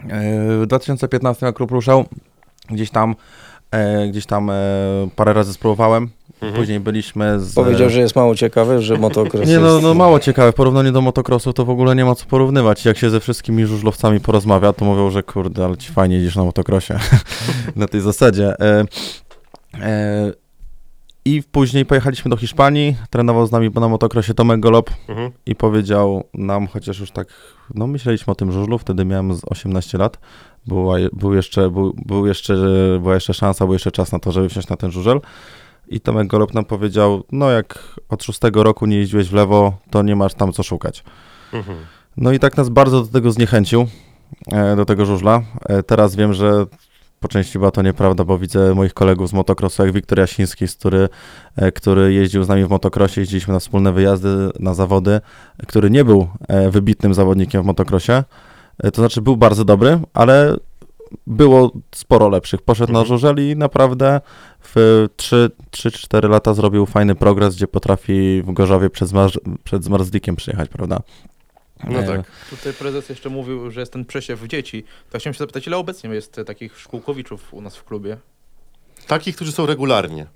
[0.09, 2.04] E, W 2015 jak klub ruszał,
[2.70, 3.14] gdzieś tam,
[3.70, 4.54] e, gdzieś tam e,
[5.16, 6.11] parę razy spróbowałem.
[6.42, 6.54] Mhm.
[6.54, 7.54] Później byliśmy z...
[7.54, 11.00] Powiedział, że jest mało ciekawe, że motocross Nie no, no mało ciekawe, w porównaniu do
[11.00, 12.85] motocrossu to w ogóle nie ma co porównywać.
[12.85, 16.44] Jak się ze wszystkimi żużlowcami porozmawia, to mówią, że kurde, ale ci fajnie jedziesz na
[16.44, 16.94] motocrossie.
[17.76, 18.54] na tej zasadzie.
[18.61, 18.85] E,
[19.81, 20.33] e,
[21.24, 25.31] I później pojechaliśmy do Hiszpanii, trenował z nami na motocrossie Tomek Golob Mhm.
[25.46, 27.28] i powiedział nam, chociaż już tak,
[27.74, 30.18] no myśleliśmy o tym żużlu, wtedy miałem z 18 lat,
[30.66, 32.56] była, był jeszcze, był, był jeszcze,
[33.00, 35.20] była jeszcze szansa, był jeszcze czas na to, żeby wsiąść na ten żużel.
[35.88, 40.02] I Tomek Golob nam powiedział, no jak od szóstego roku nie jeździłeś w lewo, to
[40.02, 41.04] nie masz tam co szukać.
[41.52, 41.78] Mhm.
[42.16, 43.86] No i tak nas bardzo do tego zniechęcił,
[44.52, 45.42] e, do tego żużla.
[45.68, 46.66] E, teraz wiem, że
[47.20, 51.08] po części była to nieprawda, bo widzę moich kolegów z motocrossu, jak Wiktor Jasiński, który,
[51.56, 55.20] e, który jeździł z nami w motocrossie, jeździliśmy na wspólne wyjazdy, na zawody,
[55.66, 56.28] który nie był
[56.70, 58.12] wybitnym zawodnikiem w motocrossie,
[58.82, 60.56] to znaczy był bardzo dobry, ale
[61.26, 62.62] było sporo lepszych.
[62.62, 63.18] Poszedł na Mhm.
[63.18, 64.20] żużel i naprawdę
[64.74, 70.68] w 3-4 lata zrobił fajny progres, gdzie potrafi w Gorzowie przed, zmarz- przed Zmarzlikiem przyjechać,
[70.68, 71.00] prawda?
[71.90, 72.26] No E, tak.
[72.50, 74.84] Tutaj prezes jeszcze mówił, że jest ten przesiew dzieci.
[75.10, 78.16] To chciałem się zapytać, ile obecnie jest e, takich szkółkowiczów u nas w klubie?
[79.06, 80.26] Takich, którzy są regularnie.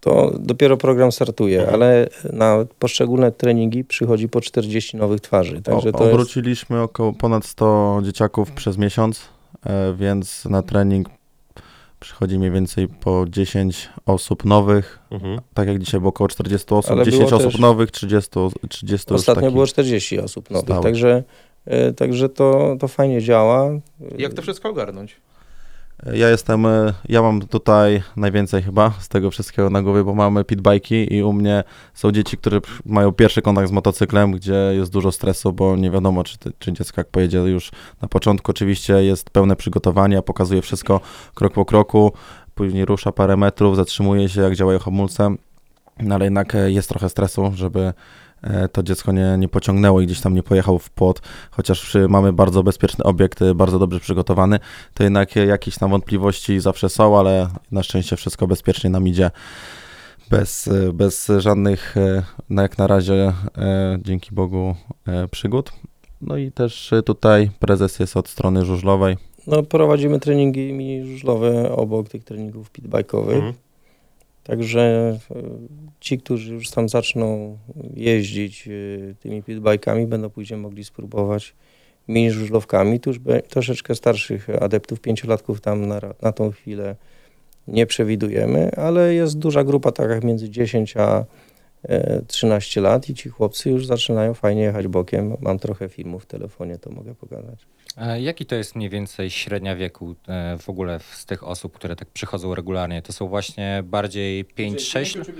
[0.00, 1.74] To dopiero program startuje, Mhm.
[1.74, 6.14] ale na poszczególne treningi przychodzi po 40 nowych twarzy, także o, to jest...
[6.14, 9.20] obróciliśmy około ponad 100 dzieciaków przez miesiąc,
[9.66, 11.08] e, więc na trening
[12.00, 14.98] przychodzi mniej więcej po 10 osób nowych.
[15.10, 15.40] Mhm.
[15.54, 18.30] Tak jak dzisiaj było około 40 osób, Ale 10 było osób też- nowych, 30,
[18.68, 19.54] 30 już Ostatnio takich.
[19.54, 20.82] było 40 osób nowych, stałych.
[20.84, 21.22] także,
[21.66, 23.70] e, także to, to fajnie działa.
[24.18, 25.16] Jak to wszystko ogarnąć?
[26.06, 30.44] Ja jestem, e, ja mam tutaj najwięcej chyba z tego wszystkiego na głowie, bo mamy
[30.44, 35.12] pitbajki i u mnie są dzieci, które mają pierwszy kontakt z motocyklem, gdzie jest dużo
[35.12, 37.70] stresu, bo nie wiadomo, czy, czy dziecko jak pojedzie już
[38.02, 38.50] na początku.
[38.50, 41.00] Oczywiście jest pełne przygotowanie, pokazuje wszystko
[41.34, 42.12] krok po kroku,
[42.54, 45.34] później rusza parę metrów, zatrzymuje się, jak działają hamulce,
[46.00, 47.92] no ale jednak e, jest trochę stresu, żeby
[48.72, 52.62] to dziecko nie, nie pociągnęło i gdzieś tam nie pojechał w płot, chociaż mamy bardzo
[52.62, 54.58] bezpieczny obiekt, e, bardzo dobrze przygotowany,
[54.94, 59.30] to jednak e, jakieś tam wątpliwości zawsze są, ale na szczęście wszystko bezpiecznie nam idzie.
[60.30, 64.74] Bez, e, bez żadnych, e, no jak na razie, e, dzięki Bogu,
[65.06, 65.72] e, przygód.
[66.20, 69.16] No i też e, tutaj prezes jest od strony żużlowej.
[69.46, 73.34] No, prowadzimy treningi mini żużlowe obok tych treningów pitbike'owych.
[73.34, 73.54] Mhm.
[74.44, 75.42] Także e,
[76.00, 77.58] ci, którzy już tam zaczną
[77.94, 78.70] jeździć e,
[79.14, 81.54] tymi pitbike'ami, będą później mogli spróbować
[82.08, 83.00] mini żużlówkami.
[83.00, 86.96] Tu już troszeczkę starszych adeptów, pięciolatków tam na, na tą chwilę
[87.68, 91.24] nie przewidujemy, ale jest duża grupa, tak jak między 10 a
[91.82, 95.36] e, 13 lat i ci chłopcy już zaczynają fajnie jechać bokiem.
[95.40, 97.66] Mam trochę filmów w telefonie, to mogę pokazać.
[97.96, 101.96] A jaki to jest mniej więcej średnia wieku e, w ogóle z tych osób, które
[101.96, 103.02] tak przychodzą regularnie?
[103.02, 105.32] To są właśnie bardziej 5-6?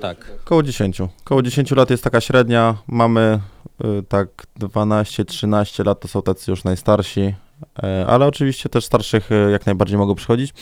[0.00, 0.44] Tak.
[0.44, 0.98] Koło 10.
[1.24, 2.78] Koło 10 lat jest taka średnia.
[2.86, 3.40] Mamy
[3.84, 4.28] y, tak
[4.60, 7.34] 12-13 lat to są tacy już najstarsi,
[7.82, 10.54] e, ale oczywiście też starszych e, jak najbardziej mogą przychodzić.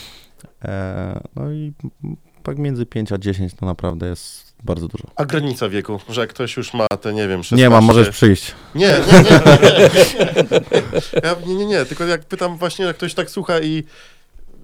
[0.64, 1.73] E, No i
[2.42, 5.05] tak między 5 a 10 to naprawdę jest bardzo dużo.
[5.16, 7.57] A granica wieku, że jak ktoś już ma te, nie wiem, 16...
[7.57, 8.55] Nie mam, możesz przyjść.
[8.74, 9.31] Nie, nie, nie.
[11.46, 11.46] nie.
[11.46, 13.85] Nie, nie, nie, tylko jak pytam właśnie, jak ktoś tak słucha i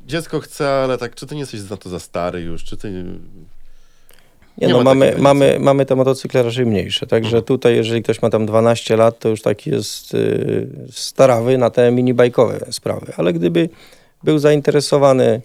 [0.06, 2.90] dziecko chce, ale tak, czy ty nie jesteś na to za stary już, czy ty...
[4.58, 7.44] Nie, Nie no, ma mamy, mamy, mamy te motocykle raczej mniejsze, także Mhm.
[7.44, 11.90] tutaj jeżeli ktoś ma tam 12 lat, to już taki jest y, starawy na te
[11.90, 13.68] minibajkowe sprawy, ale gdyby
[14.24, 15.42] był zainteresowany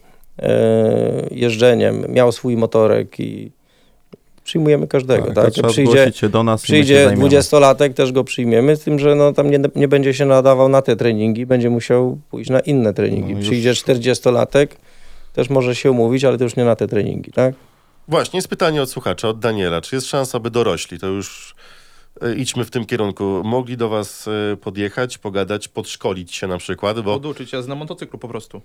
[1.31, 3.51] jeżdżeniem, miał swój motorek i
[4.43, 5.67] przyjmujemy każdego, Tak, tak?
[5.67, 7.29] Przyjdzie, do nas przyjdzie zajmiemy.
[7.29, 10.81] 20-latek, też go przyjmiemy, z tym, że no, tam nie, nie będzie się nadawał na
[10.81, 13.35] te treningi, będzie musiał pójść na inne treningi.
[13.35, 14.67] No Przyjdzie 40-latek,
[15.33, 17.55] też może się umówić, ale to już nie na te treningi, tak?
[18.07, 19.81] Właśnie, jest pytanie od słuchacza, od Daniela.
[19.81, 21.55] Czy jest szansa, by dorośli, to już
[22.21, 26.99] e, idźmy w tym kierunku, mogli do was e, podjechać, pogadać, podszkolić się na przykład,
[26.99, 28.61] bo Poduczyć się na motocyklu po prostu.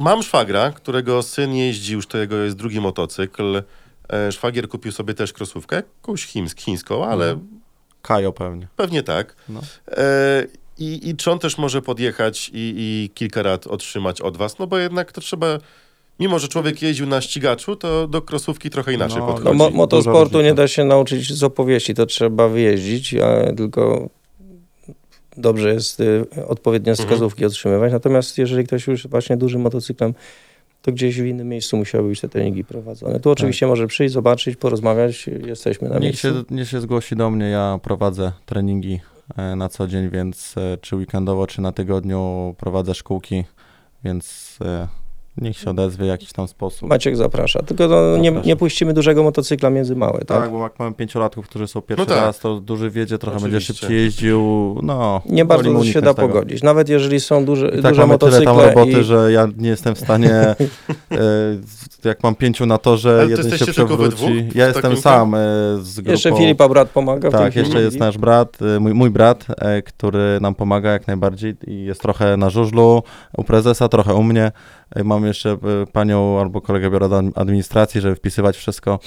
[0.00, 3.62] Mam szwagra, którego syn jeździ, już to jego jest drugi motocykl.
[4.12, 7.38] E, Szwagier kupił sobie też krosówkę, jakąś chińsk, chińską, ale
[8.02, 8.68] Kajo pewnie.
[8.76, 9.36] pewnie tak.
[9.48, 9.60] No.
[9.88, 10.46] E,
[10.78, 14.58] i, I czy on też może podjechać i, i kilka rad otrzymać od was?
[14.58, 15.46] No bo jednak to trzeba,
[16.20, 19.44] mimo że człowiek jeździł na ścigaczu, to do krosówki trochę inaczej No, podchodzi.
[19.58, 24.08] No, mo- motosportu nie da się nauczyć z opowieści, to trzeba wyjeździć, a tylko
[25.40, 27.08] dobrze jest y, odpowiednie Mhm.
[27.08, 27.92] wskazówki otrzymywać.
[27.92, 30.14] Natomiast jeżeli ktoś już właśnie dużym motocyklem,
[30.82, 33.20] to gdzieś w innym miejscu musiały być te treningi prowadzone.
[33.20, 36.28] Tu oczywiście może przyjść, zobaczyć, porozmawiać, jesteśmy na Niech miejscu.
[36.28, 39.00] się, niech się zgłosi do mnie, ja prowadzę treningi
[39.36, 43.44] e, na co dzień, więc e, czy weekendowo, czy na tygodniu prowadzę szkółki,
[44.04, 44.88] więc e,
[45.40, 46.88] niech się odezwie w jakiś tam sposób.
[46.88, 50.26] Maciek zaprasza, tylko no, nie, nie puścimy dużego motocykla między małe, tak?
[50.42, 52.24] Tak, bo jak mamy pięciolatków, którzy są pierwszy No tak.
[52.24, 53.80] raz, to duży wiedzie, trochę będzie Oczywiście.
[53.80, 55.22] szybciej jeździł, no.
[55.26, 56.28] Nie bardzo się da tego.
[56.28, 56.62] pogodzić.
[56.62, 59.48] Nawet jeżeli są duże, I tak duże mamy tyle motocykle tam roboty, i, że ja
[59.56, 60.56] nie jestem w stanie, e,
[62.04, 64.48] jak mam pięciu na torze, Ale jeden się przewróci.
[64.54, 65.38] Ja jestem sam e,
[65.82, 66.10] z grupą.
[66.10, 67.30] jeszcze Filipa brat pomaga.
[67.30, 67.66] Tak, chwili.
[67.66, 71.84] jeszcze jest nasz brat, y, mój, mój brat, e, który nam pomaga jak najbardziej i
[71.84, 73.02] jest trochę na żużlu
[73.36, 74.52] u prezesa, trochę u mnie.
[74.96, 75.58] E, Mam jeszcze e,
[75.92, 78.98] panią albo kolegę biura administracji, żeby wpisywać wszystko.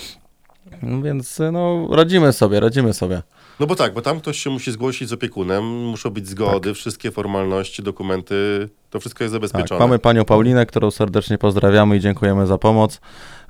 [0.83, 3.21] No Więc e, no, radzimy sobie, radzimy sobie.
[3.59, 7.11] No bo tak, bo tam ktoś się musi zgłosić z opiekunem, muszą być zgody, wszystkie
[7.11, 9.79] formalności, dokumenty, to wszystko jest Tak, zabezpieczone.
[9.79, 13.01] mamy panią Paulinę, którą serdecznie pozdrawiamy i dziękujemy za pomoc,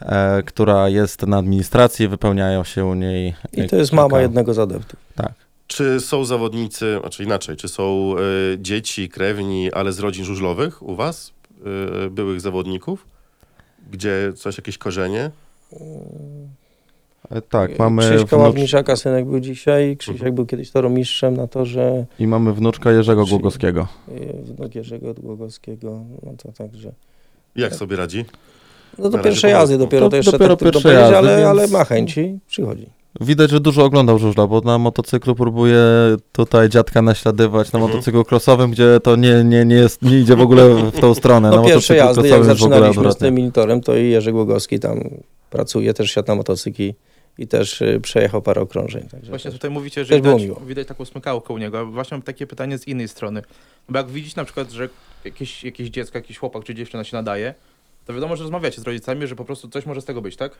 [0.02, 3.34] e, która jest na administracji, wypełniają się u niej.
[3.54, 5.00] I to jest mama jednego z adeptów.
[5.15, 5.34] Tak.
[5.67, 8.15] Czy są zawodnicy, znaczy inaczej, czy są
[8.54, 11.33] y, dzieci, krewni, ale z rodzin żużlowych u was,
[12.12, 13.08] byłych zawodników?
[13.91, 15.32] Gdzie coś, jakieś korzenie?
[17.32, 19.97] E, Tak, mamy Krzyśka wnucz- Ławniczaka, synek był dzisiaj.
[19.97, 20.36] Krzysiek Mhm.
[20.36, 22.06] był kiedyś toromistrzem na torze.
[22.19, 23.88] i mamy wnuczka Jerzego Głogowskiego.
[24.10, 25.99] y, Wnuk Jerzego Głogowskiego.
[26.23, 26.91] No to także...
[27.56, 28.26] Jak sobie radzi?
[28.97, 31.67] No do Na pierwszej jazdy dopiero to to jeszcze dopiero tak jazdy, ale, więc- ale
[31.67, 32.89] ma chęci, przychodzi.
[33.21, 35.78] Widać, że dużo oglądał żużla, bo na motocyklu próbuje
[36.32, 37.91] tutaj dziadka naśladować, na Mhm.
[37.91, 41.49] motocyklu crossowym, gdzie to nie, nie, nie, jest, nie idzie w ogóle w tą stronę.
[41.49, 44.99] No na pierwsze jazdy, jak zaczynaliśmy z tym minitorem, to i Jerzy Głogowski tam
[45.49, 46.95] pracuje, też siadł na motocykli
[47.38, 49.08] i też y, przejechał parę okrążeń.
[49.12, 51.86] Także Właśnie też- tutaj mówicie, że widać, widać taką smykałkę u niego.
[51.86, 53.41] Właśnie mam takie pytanie z innej strony.
[53.89, 54.89] Bo jak widzisz na przykład, że
[55.26, 57.54] jakieś, jakieś dziecko, jakiś chłopak czy dziewczyna się nadaje,
[58.06, 60.52] to wiadomo, że rozmawiacie z rodzicami, że po prostu coś może z tego być, tak?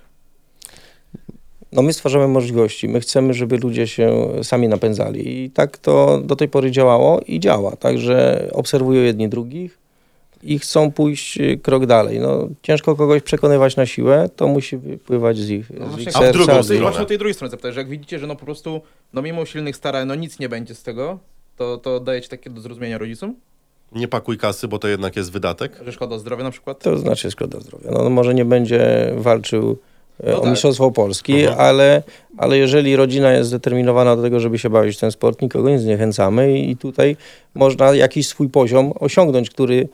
[1.74, 6.36] No my stwarzamy możliwości, my chcemy, żeby ludzie się sami napędzali i tak to do
[6.36, 9.78] tej pory działało i działa, także obserwują jedni drugich
[10.44, 12.20] i chcą pójść y, krok dalej.
[12.20, 16.18] No, ciężko kogoś przekonywać na siłę, to musi wypływać z ich, No z właśnie, ich
[16.18, 16.64] a w drugą serca.
[16.64, 16.82] stronę?
[16.82, 18.82] Właśnie o tej drugiej stronie zapytać, że jak widzicie, że no po prostu,
[19.14, 21.20] no mimo silnych starań, no nic nie będzie z tego,
[21.58, 23.36] to, to dajecie takie do zrozumienia rodzicom?
[23.92, 25.80] Nie pakuj kasy, bo to jednak jest wydatek.
[25.86, 26.80] Że szkoda zdrowia na przykład?
[26.80, 27.92] To znaczy szkoda zdrowia.
[27.92, 29.78] No, może nie będzie walczył
[30.24, 30.50] No o tak.
[30.50, 31.60] Mistrzostwo Polski, Mhm.
[31.60, 32.04] ale,
[32.38, 35.80] ale jeżeli rodzina jest zdeterminowana do tego, żeby się bawić w ten sport, nikogo nie
[35.80, 37.18] zniechęcamy i tutaj
[37.56, 39.88] można jakiś swój poziom osiągnąć, który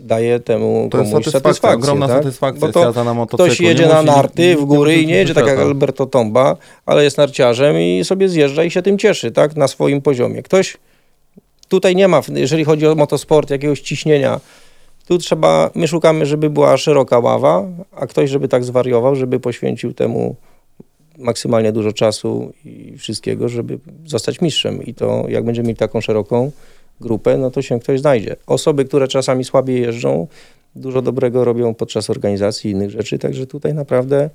[0.00, 1.78] daje temu To komuś satysfakcja, satysfakcję.
[1.78, 2.16] ogromna tak?
[2.22, 3.46] satysfakcja Bo to na motocyklu.
[3.46, 5.58] Ktoś jedzie na narty w góry i nie jedzie tak jak.
[5.58, 10.00] Alberto Tomba, ale jest narciarzem i sobie zjeżdża i się tym cieszy, tak, na swoim
[10.02, 10.42] poziomie.
[10.42, 10.76] Ktoś
[11.68, 14.40] tutaj nie ma, jeżeli chodzi o motosport, jakiegoś ciśnienia.
[15.12, 17.64] Tu trzeba, my szukamy, żeby była szeroka ława,
[17.96, 20.36] a ktoś, żeby tak zwariował, żeby poświęcił temu
[21.18, 24.82] maksymalnie dużo czasu i wszystkiego, żeby zostać mistrzem.
[24.82, 26.50] I to jak będziemy mieli taką szeroką
[27.00, 28.36] grupę, no to się ktoś znajdzie.
[28.46, 30.26] Osoby, które czasami słabiej jeżdżą,
[30.76, 34.30] dużo dobrego robią podczas organizacji innych rzeczy, także tutaj naprawdę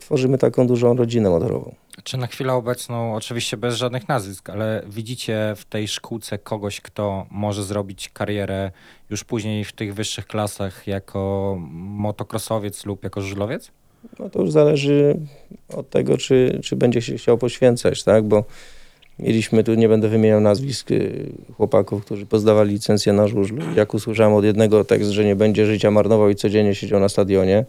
[0.00, 1.74] tworzymy taką dużą rodzinę motorową.
[2.04, 7.26] Czy na chwilę obecną, oczywiście bez żadnych nazwisk, ale widzicie w tej szkółce kogoś, kto
[7.30, 8.70] może zrobić karierę
[9.10, 13.70] już później w tych wyższych klasach jako motocrossowiec lub jako żużlowiec?
[14.18, 15.16] No to już zależy
[15.68, 18.44] od tego, czy, czy będzie się chciał poświęcać, tak, bo
[19.18, 23.62] mieliśmy tu, nie będę wymieniał nazwisk y, chłopaków, którzy pozdawali licencję na żużlu.
[23.76, 27.64] Jak usłyszałem od jednego tekst, że nie będzie życia marnował i codziennie siedział na stadionie,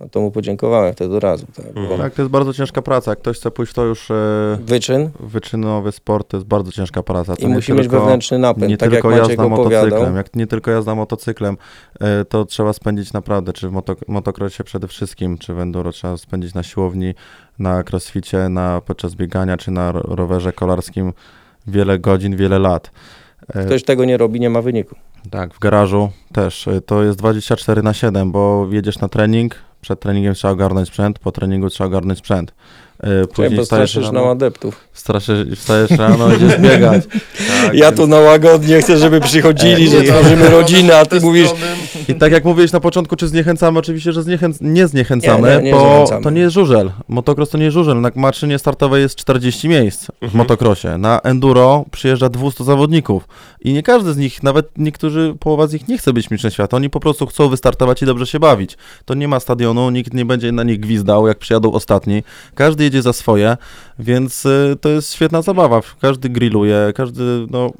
[0.00, 3.10] no to mu podziękowałem wtedy od razu, tak, bo Tak, to jest bardzo ciężka praca.
[3.10, 4.14] Jak ktoś chce pójść w to już e,
[4.60, 7.36] wyczyn wyczynowy sport, to jest bardzo ciężka praca.
[7.36, 10.46] To i musi mieć wewnętrzny napęd, Nie tak jak tylko Maciek jazda motocyklem, jak nie
[10.46, 11.56] tylko jazda motocyklem,
[12.00, 16.16] e, to trzeba spędzić naprawdę, czy w moto, motocrossie przede wszystkim, czy w enduro trzeba
[16.16, 17.14] spędzić na siłowni,
[17.58, 21.12] na crossficie, na, podczas biegania, czy na ro- rowerze kolarskim
[21.66, 22.90] wiele godzin, wiele lat.
[23.54, 24.94] E, Ktoś tego nie robi, nie ma wyniku.
[25.30, 26.68] Tak, w garażu też.
[26.86, 29.54] To jest 24 na 7, bo jedziesz na trening,
[29.84, 32.54] przed treningiem trzeba ogarnąć sprzęt, po treningu trzeba ogarnąć sprzęt.
[33.02, 34.80] E, Później wstajesz postraszyć rano, na adeptów.
[34.92, 37.02] straszysz, wstajesz rano, idziesz biegać.
[37.64, 41.48] Tak, Ja więc- tu na łagodnie chcę, żeby przychodzili, że tworzymy rodzinę, a ty mówisz,
[42.08, 43.78] I tak jak mówiłeś na początku, czy zniechęcamy?
[43.78, 44.58] Oczywiście, że zniechęc...
[44.60, 46.22] nie zniechęcamy, Nie, nie, nie bo zniechęcamy.
[46.24, 46.90] to nie jest żużel.
[47.08, 48.00] Motocross to nie jest żużel.
[48.00, 50.38] Na maszynie startowej jest 40 miejsc w Mhm.
[50.38, 50.88] motocrossie.
[50.98, 53.28] Na enduro przyjeżdża 200 zawodników.
[53.60, 56.76] I nie każdy z nich, nawet niektórzy, połowa z nich nie chce być mistrzem świata.
[56.76, 58.76] Oni po prostu chcą wystartować i dobrze się bawić.
[59.04, 62.22] To nie ma stadionu, nikt nie będzie na nich gwizdał, jak przyjadą ostatni.
[62.54, 63.56] Każdy jedzie za swoje,
[63.98, 65.80] więc y, to jest świetna zabawa.
[66.00, 67.70] Każdy grilluje, każdy, no,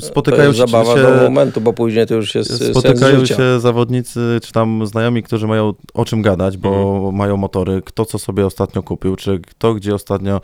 [0.00, 0.66] spotykają jest się...
[0.66, 3.36] zabawa się do momentu, bo później to już jest sens Spotykają życia.
[3.36, 7.14] się zawodnicy, czy tam znajomi, którzy mają o czym gadać, bo Mhm.
[7.14, 10.40] mają motory, kto co sobie ostatnio kupił, czy kto gdzie ostatnio,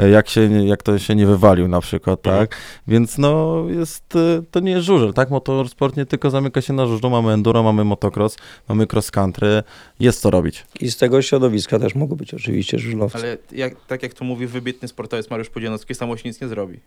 [0.00, 2.46] e, jak, się, jak to się nie wywalił na przykład, Mhm.
[2.46, 2.56] tak?
[2.88, 5.30] Więc no jest, e, to nie jest żużel, tak?
[5.30, 8.36] Motorsport nie tylko zamyka się na żużlu, mamy enduro, mamy motocross,
[8.68, 9.62] mamy cross country,
[10.00, 10.64] jest co robić.
[10.80, 13.18] I z tego środowiska też mogą być oczywiście żużlowcy.
[13.18, 16.80] Ale jak, tak jak tu mówi wybitny sportowiec Mariusz Pudzianowski, samo się nic nie zrobi.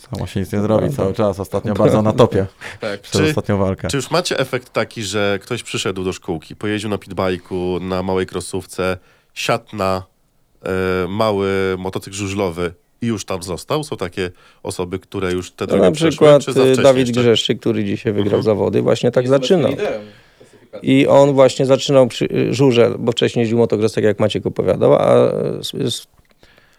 [0.00, 2.46] Samo się nic nie zrobi cały czas, ostatnio bardzo na topie
[2.80, 3.00] Tak.
[3.00, 3.88] przez Czy- ostatnią walkę.
[3.88, 8.26] Czy już macie efekt taki, że ktoś przyszedł do szkółki, pojeździł na pitbajku, na małej
[8.26, 8.98] krosówce,
[9.34, 10.02] siadł na
[10.62, 10.70] e,
[11.08, 13.84] mały motocykl żużlowy i już tam został?
[13.84, 14.30] Są takie
[14.62, 17.22] osoby, które już te No, drogi na przeszły, przykład czy za y, wcześnie Dawid jeszcze?
[17.22, 18.42] Grzeszczyk, który dzisiaj wygrał Mhm.
[18.42, 19.72] zawody, właśnie tak zaczynał.
[20.82, 24.94] I on właśnie zaczynał przy, y, żużel, bo wcześniej jeździł motocross, tak jak Maciek opowiadał,
[24.94, 25.30] a
[25.62, 26.06] z, z,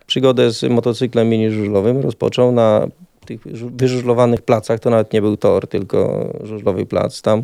[0.08, 2.88] przygodę z motocyklem mini żużlowym rozpoczął na
[3.28, 7.44] tych żu- wyżużlowanych placach, to nawet nie był tor, tylko żużlowy plac tam,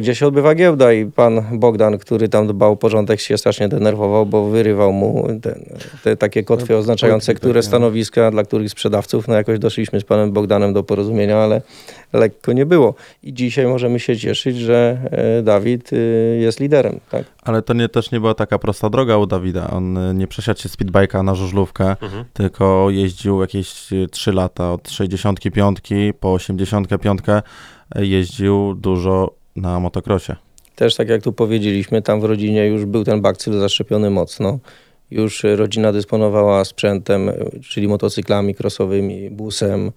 [0.00, 4.26] gdzie się odbywa giełda i pan Bogdan, który tam dbał o porządek, się strasznie denerwował,
[4.26, 5.64] bo wyrywał mu ten,
[6.04, 7.70] te takie kotwy oznaczające, płytki które takie, no.
[7.70, 9.28] stanowiska dla których sprzedawców.
[9.28, 11.62] No jakoś doszliśmy z panem Bogdanem do porozumienia, ale
[12.12, 12.94] lekko nie było.
[13.22, 17.00] I dzisiaj możemy się cieszyć, że e, Dawid y, jest liderem.
[17.10, 17.24] Tak?
[17.42, 19.70] Ale to nie, też nie była taka prosta droga u Dawida.
[19.70, 22.24] On nie przesiadł się z speedbike'a na żużlówkę, Mhm.
[22.32, 25.78] tylko jeździł jakieś y, 3 lata, od 65
[26.20, 27.42] po 85 y,
[27.94, 30.32] jeździł dużo na motocrossie.
[30.74, 34.58] Też tak jak tu powiedzieliśmy, tam w rodzinie już był ten bakcyl zaszczepiony mocno.
[35.10, 37.30] Już rodzina dysponowała sprzętem,
[37.62, 39.92] czyli motocyklami crossowymi, busem.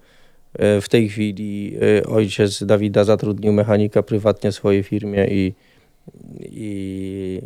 [0.58, 5.54] W tej chwili e, ojciec Dawida zatrudnił mechanika prywatnie w swojej firmie i,
[6.40, 7.40] i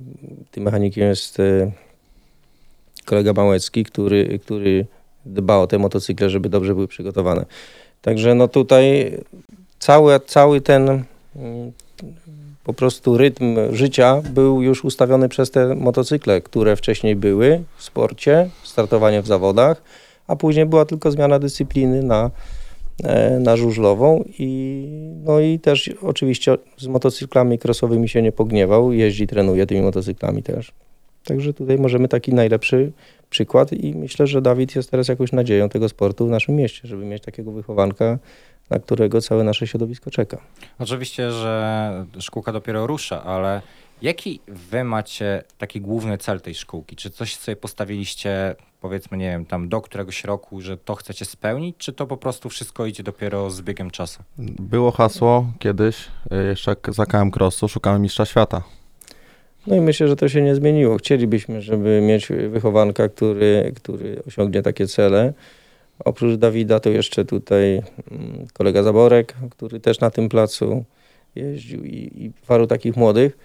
[0.50, 1.72] tym mechanikiem jest e,
[3.04, 4.86] kolega Małecki, który, który
[5.26, 7.44] dba o te motocykle, żeby dobrze były przygotowane.
[8.02, 9.12] Także no tutaj
[9.78, 11.04] cały, cały ten
[11.36, 11.72] mm,
[12.64, 18.50] po prostu rytm życia był już ustawiony przez te motocykle, które wcześniej były w sporcie,
[18.64, 19.82] startowanie w zawodach,
[20.26, 22.30] a później była tylko zmiana dyscypliny na,
[23.04, 24.84] e, na żużlową i
[25.24, 30.72] no i też oczywiście z motocyklami crossowymi się nie pogniewał, jeździ, trenuje tymi motocyklami też.
[31.24, 32.92] Także tutaj możemy taki najlepszy
[33.30, 37.04] przykład i myślę, że Dawid jest teraz jakąś nadzieją tego sportu w naszym mieście, żeby
[37.04, 38.18] mieć takiego wychowanka,
[38.70, 40.38] na którego całe nasze środowisko czeka.
[40.78, 43.62] Oczywiście, że szkółka dopiero rusza, ale
[44.02, 46.96] jaki wy macie taki główny cel tej szkółki?
[46.96, 51.76] Czy coś sobie postawiliście, powiedzmy, nie wiem, tam do któregoś roku, że to chcecie spełnić,
[51.78, 54.22] czy to po prostu wszystko idzie dopiero z biegiem czasu?
[54.58, 55.96] Było hasło kiedyś,
[56.30, 58.62] e, jeszcze jak za KM Crossu, szukamy mistrza świata.
[59.66, 60.96] No i myślę, że to się nie zmieniło.
[60.96, 65.32] Chcielibyśmy, żeby mieć wychowanka, który, który osiągnie takie cele.
[66.04, 70.84] Oprócz Dawida to jeszcze tutaj mm, kolega Zaborek, który też na tym placu
[71.34, 73.38] jeździł i, i paru takich młodych.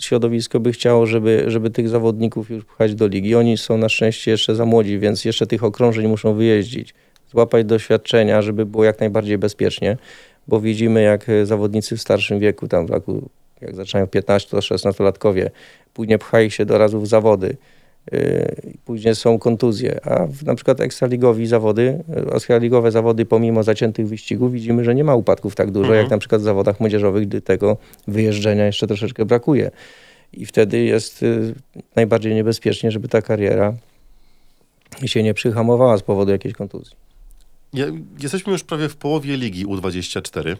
[0.00, 3.34] Środowisko by chciało, żeby, żeby tych zawodników już pchać do ligi.
[3.34, 6.94] Oni są na szczęście jeszcze za młodzi, więc jeszcze tych okrążeń muszą wyjeździć,
[7.30, 9.96] złapać doświadczenia, żeby było jak najbardziej bezpiecznie,
[10.48, 13.28] bo widzimy jak e, zawodnicy w starszym wieku, tam w wieku,
[13.60, 15.50] jak zaczynają 15 to 16-latkowie,
[15.94, 17.56] później pcha ich się do razu w zawody.
[18.12, 24.08] Yy, Później są kontuzje, a w, na przykład ekstraligowi zawody, yy, ekstraligowe zawody pomimo zaciętych
[24.08, 26.02] wyścigów widzimy, że nie ma upadków tak dużo, Mhm.
[26.02, 27.76] jak na przykład w zawodach młodzieżowych, gdy tego
[28.08, 29.70] wyjeżdżenia jeszcze troszeczkę brakuje.
[30.32, 31.54] I wtedy jest yy,
[31.96, 33.74] najbardziej niebezpiecznie, żeby ta kariera
[35.06, 36.96] się nie przyhamowała z powodu jakiejś kontuzji.
[38.22, 40.56] Jesteśmy już prawie w połowie ligi U24.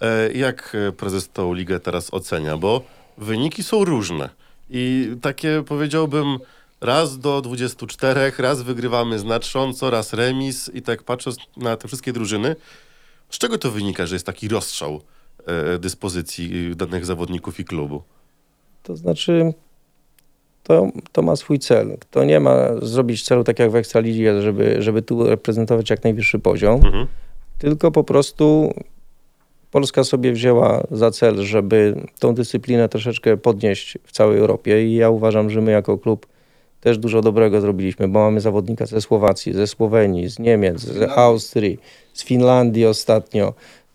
[0.00, 2.56] E, jak e, prezes tą ligę teraz ocenia?
[2.56, 2.82] Bo
[3.18, 4.28] wyniki są różne.
[4.70, 6.38] I takie powiedziałbym
[6.80, 12.56] raz do 24, raz wygrywamy znacząco, raz remis i tak patrząc na te wszystkie drużyny,
[13.30, 15.00] z czego to wynika, że jest taki rozstrzał
[15.46, 18.02] e, dyspozycji danych zawodników i klubu?
[18.82, 19.52] To znaczy,
[20.62, 21.96] to, to ma swój cel.
[22.10, 26.38] To nie ma zrobić celu tak jak w Ekstralidze, żeby, żeby tu reprezentować jak najwyższy
[26.38, 27.06] poziom, Mhm.
[27.58, 28.74] tylko po prostu
[29.72, 35.10] Polska sobie wzięła za cel, żeby tą dyscyplinę troszeczkę podnieść w całej Europie i ja
[35.10, 36.26] uważam, że my jako klub
[36.80, 41.78] też dużo dobrego zrobiliśmy, bo mamy zawodnika ze Słowacji, ze Słowenii, z Niemiec, z Austrii,
[42.12, 43.54] z Finlandii ostatnio.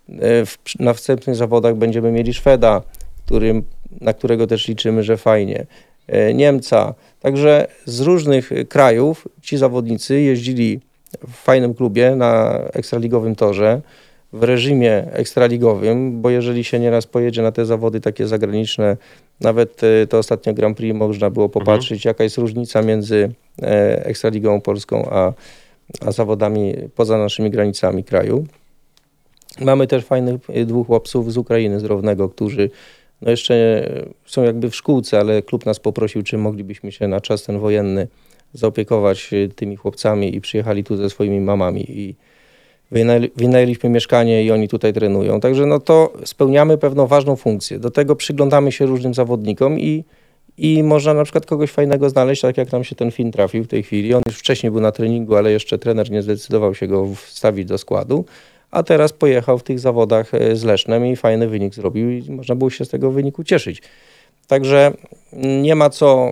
[0.09, 2.81] E, W, na wstępnych zawodach będziemy mieli Szweda,
[3.25, 3.63] którym,
[4.01, 5.65] na którego też liczymy, że fajnie.
[6.07, 6.93] E, Niemca.
[7.19, 10.79] Także z różnych krajów ci zawodnicy jeździli
[11.27, 13.81] w fajnym klubie na ekstraligowym torze,
[14.33, 18.97] w reżimie ekstraligowym, bo jeżeli się nieraz pojedzie na te zawody takie zagraniczne,
[19.41, 24.61] nawet e, to ostatnio Grand Prix można było popatrzeć, jaka jest różnica między e, ekstraligą
[24.61, 25.33] polską a,
[26.05, 28.45] a zawodami poza naszymi granicami kraju.
[29.61, 32.69] Mamy też fajnych e, dwóch chłopców z Ukrainy, z Rownego, którzy
[33.21, 33.87] no jeszcze
[34.25, 38.07] są jakby w szkółce, ale klub nas poprosił, czy moglibyśmy się na czas ten wojenny
[38.53, 42.15] zaopiekować e, tymi chłopcami i przyjechali tu ze swoimi mamami i
[43.35, 45.39] wynajęliśmy mieszkanie i oni tutaj trenują.
[45.39, 47.79] Także no to spełniamy pewną ważną funkcję.
[47.79, 50.03] Do tego przyglądamy się różnym zawodnikom i,
[50.57, 53.67] i można na przykład kogoś fajnego znaleźć, tak jak nam się ten film trafił w
[53.67, 54.13] tej chwili.
[54.13, 57.77] On już wcześniej był na treningu, ale jeszcze trener nie zdecydował się go wstawić do
[57.77, 58.25] składu.
[58.71, 62.55] A teraz pojechał w tych zawodach e, z Lesznem i fajny wynik zrobił i można
[62.55, 63.81] było się z tego wyniku cieszyć.
[64.47, 64.91] Także
[65.33, 66.31] nie ma co,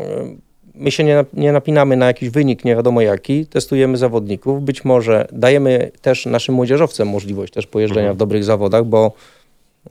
[0.77, 5.27] my się nie, nie napinamy na jakiś wynik, nie wiadomo jaki, testujemy zawodników, być może
[5.31, 8.15] dajemy też naszym młodzieżowcom możliwość też pojeżdżenia Mhm.
[8.15, 9.11] w dobrych zawodach, bo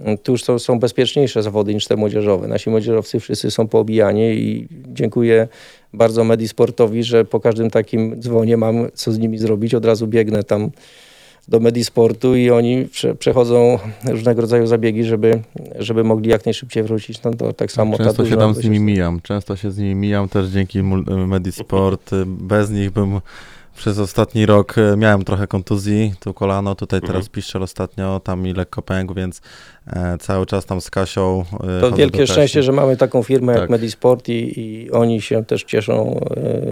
[0.00, 2.48] mm, tu już są, są bezpieczniejsze zawody niż te młodzieżowe.
[2.48, 5.48] Nasi młodzieżowcy wszyscy są poobijani i dziękuję
[5.92, 10.42] bardzo Medisportowi, że po każdym takim dzwonie mam co z nimi zrobić, od razu biegnę
[10.44, 10.70] tam
[11.48, 13.78] do Medisportu i oni prze, przechodzą
[14.08, 15.42] różnego rodzaju zabiegi, żeby,
[15.78, 17.22] żeby mogli jak najszybciej wrócić.
[17.22, 19.94] No to tak samo Często ta się tam z nimi mijam, często się z nimi
[19.94, 20.82] mijam też dzięki
[21.26, 22.10] Medisport.
[22.26, 23.20] Bez nich bym
[23.76, 27.12] przez ostatni rok e, miałem trochę kontuzji, tu kolano, tutaj Mhm.
[27.12, 29.40] teraz piszczel ostatnio, tam mi lekko pękł, więc
[29.86, 33.52] e, cały czas tam z Kasią e, To do wielkie szczęście, że mamy taką firmę
[33.52, 33.70] jak Tak.
[33.70, 36.20] Medisport i, i oni się też cieszą.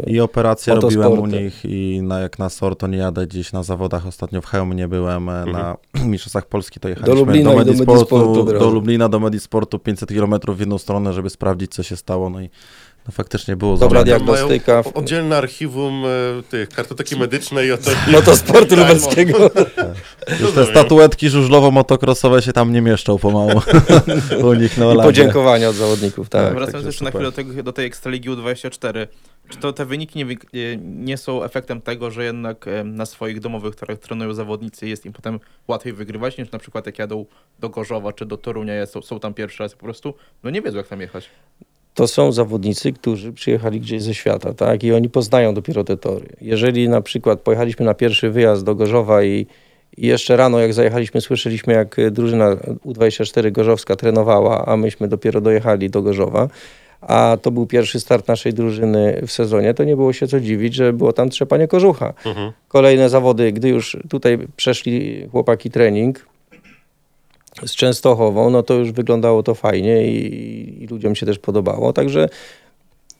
[0.07, 1.09] e, I operację Motosporty.
[1.09, 4.07] robiłem u nich i na, jak na SOR to nie jadę gdzieś na zawodach.
[4.07, 8.41] Ostatnio w Chełmie byłem, e, na Mistrzostwach Polski to jechaliśmy Lublina i do Medisportu, Medisportu
[8.41, 8.71] od do.
[8.71, 12.51] Lublina, do Medisportu 500 km w jedną stronę, żeby sprawdzić co się stało, no i
[13.07, 14.05] no, faktycznie było Dobra.
[14.05, 14.73] Diagnostyka.
[14.73, 17.91] Mają oddzielne archiwum e, tych kartoteki medycznej i oto...
[18.13, 19.39] Motosportu lubelskiego.
[20.41, 23.63] Już te statuetki żużlowo-motocrossowe się tam nie mieszczą pomału
[24.51, 26.45] u nich na I podziękowania od zawodników, tak.
[26.45, 29.07] Tak, Wracając jeszcze na chwilę do, tego, do tej Ekstraligi U24.
[29.49, 30.37] Czy to te wyniki nie,
[30.77, 35.13] nie- są efektem tego, że jednak em, na swoich domowych torach trenują zawodnicy jest im
[35.13, 37.27] potem łatwiej wygrywać niż na przykład jak jadą
[37.61, 40.77] do Gorzowa czy do Torunia, są, są tam pierwszy raz po prostu, no nie wiedzą
[40.77, 41.31] jak tam jechać.
[41.95, 44.85] To są zawodnicy, którzy przyjechali gdzieś ze świata, tak?
[44.85, 46.27] I oni poznają dopiero te tory.
[46.41, 49.47] Jeżeli na przykład pojechaliśmy na pierwszy wyjazd do Gorzowa i,
[49.97, 55.91] I jeszcze rano, jak zajechaliśmy, słyszeliśmy, jak drużyna U24 Gorzowska trenowała, a myśmy dopiero dojechali
[55.91, 56.49] do Gorzowa.
[57.01, 60.75] A to był pierwszy start naszej drużyny w sezonie, to nie było się co dziwić,
[60.75, 62.15] że było tam trzepanie kożucha.
[62.27, 62.53] Mhm.
[62.69, 66.27] Kolejne zawody, gdy już tutaj przeszli chłopaki trening
[67.67, 71.93] z Częstochową, no to już wyglądało to fajnie i, i ludziom się też podobało.
[71.93, 72.29] Także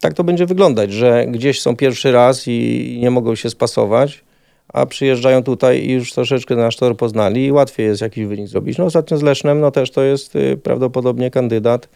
[0.01, 4.25] tak to będzie wyglądać, że gdzieś są pierwszy raz i nie mogą się spasować,
[4.73, 8.79] a przyjeżdżają tutaj i już troszeczkę nasz tor poznali i łatwiej jest jakiś wynik zrobić.
[8.79, 11.89] No ostatnio z Lesznem, no też to jest y, prawdopodobnie kandydat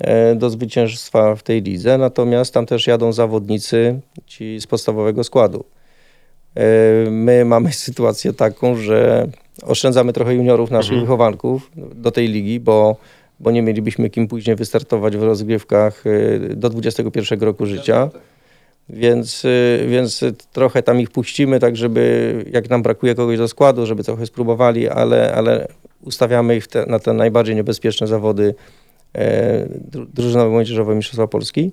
[0.00, 5.64] e, do zwycięstwa w tej lidze, natomiast tam też jadą zawodnicy ci z podstawowego składu.
[6.56, 9.26] E, My mamy sytuację taką, że
[9.62, 11.06] oszczędzamy trochę juniorów naszych Mhm.
[11.06, 12.96] wychowanków do tej ligi, bo,
[13.40, 18.10] bo nie mielibyśmy kim później wystartować w rozgrywkach e, do 21 roku życia.
[18.88, 23.86] Więc, y, więc trochę tam ich puścimy, tak żeby jak nam brakuje kogoś do składu,
[23.86, 25.68] żeby trochę spróbowali, ale, ale
[26.02, 28.54] ustawiamy ich te, na te najbardziej niebezpieczne zawody
[29.14, 31.72] e, dru- drużynowe młodzieżowe Mistrzostwa Polski.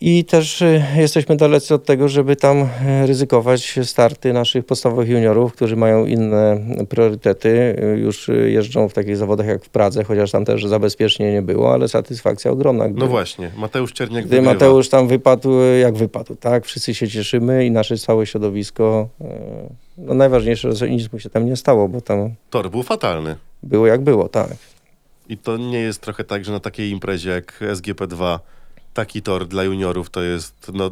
[0.00, 5.52] I też y, jesteśmy dalecy od tego, żeby tam e, ryzykować starty naszych podstawowych juniorów,
[5.52, 7.48] którzy mają inne priorytety.
[7.94, 11.42] Y, Już y, jeżdżą w takich zawodach jak w Pradze, chociaż tam też zabezpiecznie nie
[11.42, 12.84] było, ale satysfakcja ogromna.
[12.88, 14.52] No Gdy- właśnie, Mateusz Czerniak gdy wygrywa.
[14.52, 16.64] Mateusz tam wypadł, jak wypadł, tak?
[16.66, 19.08] Wszyscy się cieszymy i nasze całe środowisko.
[19.98, 23.36] No najważniejsze, że nic mu się tam nie stało, bo tam Tor był fatalny.
[23.62, 24.48] było jak było, tak.
[25.28, 28.38] I to nie jest trochę tak, że na takiej imprezie jak SGP2
[28.94, 30.90] taki tor dla juniorów to jest, no,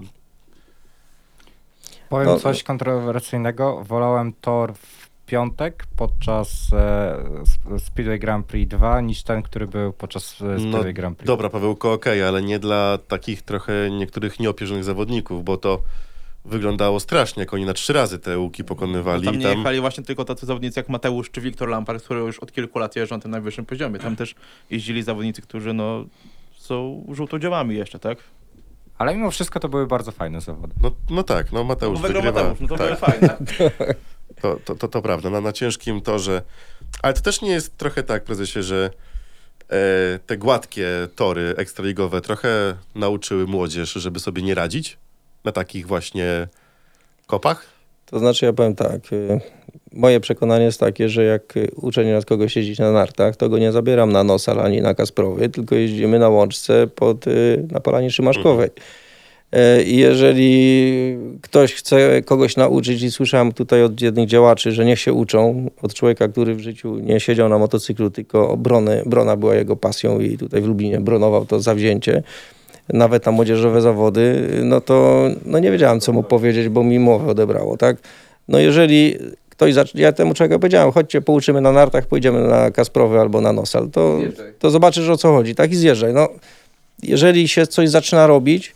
[2.08, 3.84] Powiem No- coś kontrowersyjnego.
[3.84, 7.16] Wolałem tor w piątek podczas e,
[7.52, 11.26] Sp- Speedway Grand Prix 2 niż ten, który był podczas e, no Speedway Grand Prix.
[11.26, 15.82] dobra Pawełko, okej, ale nie dla takich trochę niektórych nieopierzonych zawodników, bo to
[16.44, 19.24] wyglądało strasznie, jak oni na trzy razy te łuki pokonywali.
[19.24, 19.58] Tam i nie tam...
[19.58, 22.96] jechali właśnie tylko tacy zawodnicy jak Mateusz czy Wiktor Lampard, które już od kilku lat
[22.96, 23.98] jeżdżą na tym najwyższym poziomie.
[23.98, 24.34] Tam też
[24.70, 26.04] jeździli zawodnicy, którzy no,
[26.62, 28.18] są żółtodziałami jeszcze, tak?
[28.98, 30.74] Ale mimo wszystko to były bardzo fajne zawody.
[30.82, 32.42] No, no tak, no Mateusz No, wygrywa.
[32.42, 32.98] Mateusz, no to tak.
[32.98, 33.36] fajne.
[34.42, 36.42] To, to, to, to prawda, na, na ciężkim torze.
[37.02, 38.90] Ale to też nie jest trochę tak, prezesie, że
[39.68, 44.98] e, te gładkie tory ekstraligowe trochę nauczyły młodzież, żeby sobie nie radzić
[45.44, 46.48] na takich właśnie
[47.26, 47.66] kopach?
[48.06, 49.12] To znaczy, ja powiem tak.
[49.12, 49.40] y,
[49.94, 53.72] Moje przekonanie jest takie, że jak uczę nieraz kogoś jeździć na nartach, to go nie
[53.72, 58.70] zabieram na Nosal ani na Kasprowy, tylko jeździmy na łączce pod, y, na Polanie Szymaszkowej.
[59.52, 65.00] E, I jeżeli ktoś chce kogoś nauczyć, i słyszałem tutaj od jednych działaczy, że niech
[65.00, 69.54] się uczą, od człowieka, który w życiu nie siedział na motocyklu, tylko brony, brona była
[69.54, 72.22] jego pasją i tutaj w Lublinie bronował to zawzięcie,
[72.88, 77.30] nawet na młodzieżowe zawody, no to no nie wiedziałem, co mu powiedzieć, bo mi mowę
[77.30, 77.96] odebrało, tak?
[78.48, 79.16] No jeżeli
[79.52, 83.52] ktoś zacznie, ja temu człowieka powiedziałem, chodźcie, pouczymy na nartach, pójdziemy na Kasprowy albo na
[83.52, 84.18] Nosal, to,
[84.58, 85.72] to zobaczysz, o co chodzi, tak?
[85.72, 86.14] I zjeżdżaj.
[86.14, 86.28] No,
[87.02, 88.74] jeżeli się coś zaczyna robić,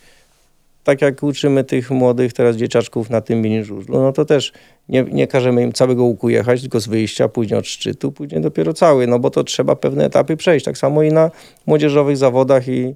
[0.85, 4.53] tak jak uczymy tych młodych teraz dzieciaczków na tym mini żużlu, no to też
[4.89, 8.73] nie, nie każemy im całego łuku jechać, tylko z wyjścia, później od szczytu, później dopiero
[8.73, 10.65] cały, no bo to trzeba pewne etapy przejść.
[10.65, 11.31] Tak samo i na
[11.67, 12.95] młodzieżowych zawodach i,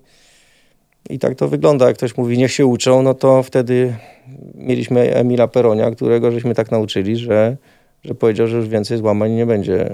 [1.11, 1.87] i tak to wygląda.
[1.87, 3.97] Jak ktoś mówi, niech się uczą, no to wtedy
[4.55, 7.57] mieliśmy Emila Peronia, którego żeśmy tak nauczyli, że,
[8.05, 9.91] że powiedział, że już więcej złamań nie będzie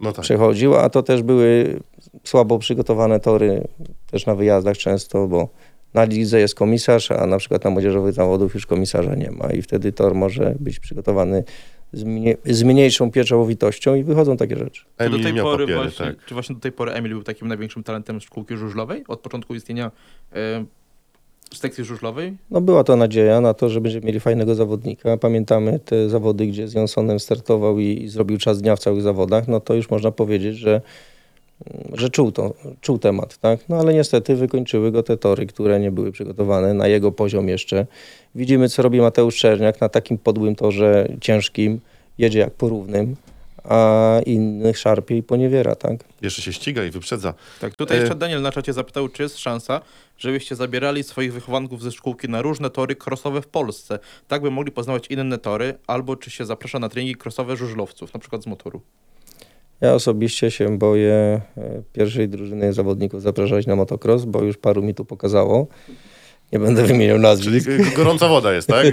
[0.00, 0.22] No tak.
[0.22, 1.80] przechodził, a to też były
[2.24, 3.64] słabo przygotowane tory
[4.10, 5.48] też na wyjazdach często, bo
[5.94, 9.62] na lidze jest komisarz, a na przykład na młodzieżowych zawodów już komisarza nie ma i
[9.62, 11.44] wtedy tor może być przygotowany
[11.92, 14.84] z, mnie, z mniejszą pieczołowitością i wychodzą takie rzeczy.
[14.98, 16.24] Czy do Emil tej pory papiery, właśnie, tak.
[16.24, 19.04] czy właśnie do tej pory Emil był takim największym talentem szkółki żużlowej?
[19.08, 19.90] Od początku istnienia
[20.32, 20.64] e,
[21.54, 22.36] sekcji żużlowej?
[22.50, 25.16] No była to nadzieja na to, że będziemy mieli fajnego zawodnika.
[25.16, 29.48] Pamiętamy te zawody, gdzie z Jonsonem startował i, i zrobił czas dnia w całych zawodach,
[29.48, 30.80] no to już można powiedzieć, że,
[31.92, 33.60] że czuł, to, czuł temat, tak?
[33.68, 37.86] No ale niestety wykończyły go te tory, które nie były przygotowane na jego poziom jeszcze.
[38.34, 41.80] Widzimy, co robi Mateusz Czerniak na takim podłym torze ciężkim,
[42.18, 43.16] jedzie jak porównym,
[43.64, 46.04] a innych szarpie i poniewiera, tak?
[46.22, 47.34] Jeszcze się ściga i wyprzedza.
[47.60, 49.80] Tak, tutaj E- jeszcze Daniel na czacie zapytał, czy jest szansa,
[50.18, 53.98] żebyście zabierali swoich wychowanków ze szkółki na różne tory crossowe w Polsce,
[54.28, 58.20] tak by mogli poznawać inne tory, albo czy się zaprasza na treningi crossowe żużlowców, na
[58.20, 58.80] przykład z motoru.
[59.80, 64.94] Ja osobiście się boję e, pierwszej drużyny zawodników zapraszać na motocross, bo już paru mi
[64.94, 65.66] tu pokazało.
[66.52, 67.66] Nie będę wymieniał Czyli nazwisk.
[67.66, 68.86] g- gorąca woda jest, tak?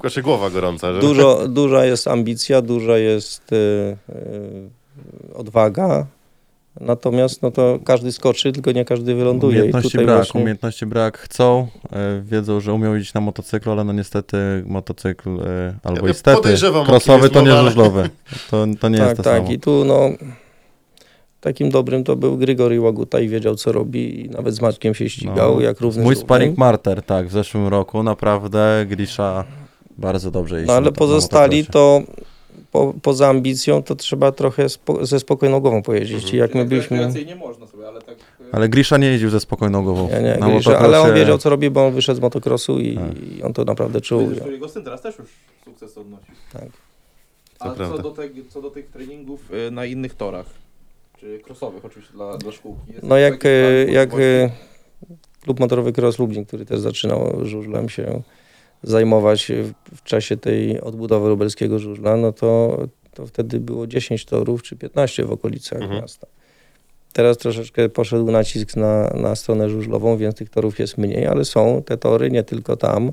[0.00, 0.92] Znaczy głowa gorąca.
[0.92, 1.00] Że...
[1.00, 6.06] Dużo, duża jest ambicja, duża jest e, e, odwaga,
[6.80, 9.54] Natomiast no to każdy skoczy, tylko nie każdy wyląduje.
[9.56, 11.18] Umiejętności tutaj brak, właśnie- umiejętności brak.
[11.18, 16.14] Chcą, e, wiedzą, że umią jeździć na motocyklu, ale no niestety motocykl, e, albo Ja
[16.86, 18.10] crossowy jest to nie żużlowy.
[18.50, 19.38] To, to nie tak, jest to tak.
[19.42, 19.52] samo.
[19.52, 20.10] I tu no
[21.40, 25.08] takim dobrym to był Grigory Łaguta i wiedział co robi i nawet z Maćkiem się
[25.10, 29.44] ścigał, No, jak równy Mój sparring marter, tak, w zeszłym roku naprawdę Grisza
[29.98, 30.66] bardzo dobrze jeździł.
[30.66, 32.02] No ale na to- na pozostali to
[32.72, 36.24] po, poza ambicją to trzeba trochę spo, ze spokojną głową pojeździć.
[36.24, 36.38] Mhm.
[36.38, 37.12] Jak my byliśmy...
[37.26, 38.16] nie można sobie, ale tak...
[38.52, 40.08] Ale Grisza nie jeździł ze spokojną głową.
[40.08, 43.22] Nie, Na Grisza, ale on wiedział co robi, bo on wyszedł z motocrossu i, Tak.
[43.22, 44.30] i on to naprawdę czuł.
[44.50, 45.28] Jego syn teraz też już
[45.64, 46.26] sukces odnosi.
[46.52, 46.68] Tak.
[47.58, 50.46] A co do, te, co do tych treningów y, na innych torach,
[51.20, 52.92] czy crossowych oczywiście dla, dla szkółki.
[52.92, 54.50] Jest No jak, e, jak e,
[55.42, 58.22] klub motorowy Cross Lublin, który też zaczynał żużlem się
[58.82, 59.52] zajmować
[59.92, 62.78] w, czasie tej odbudowy lubelskiego żużla, no to,
[63.14, 66.00] to wtedy było 10 torów czy 15 w okolicach Mhm.
[66.02, 66.26] miasta.
[67.12, 71.82] Teraz troszeczkę poszedł nacisk na, na stronę żużlową, więc tych torów jest mniej, ale są
[71.82, 73.12] te tory, nie tylko tam,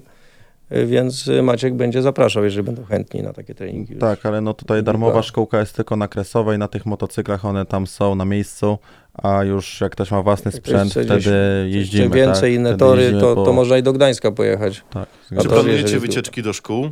[0.86, 3.93] więc Maciek będzie zapraszał, jeżeli będą chętni na takie treningi.
[3.93, 4.01] już.
[4.01, 7.88] Tak, ale no tutaj darmowa szkółka jest tylko na Kresowej, na tych motocyklach one tam
[7.88, 8.78] są na miejscu,
[9.24, 11.22] a już jak ktoś ma własny sprzęt, wtedy
[11.70, 12.03] jeździmy.
[12.09, 12.59] Czy więcej tak?
[12.59, 14.84] inne Wtedy tory, to, po- to można i do Gdańska pojechać.
[14.89, 16.89] Tak, A Czy planujecie wycieczki do szkół?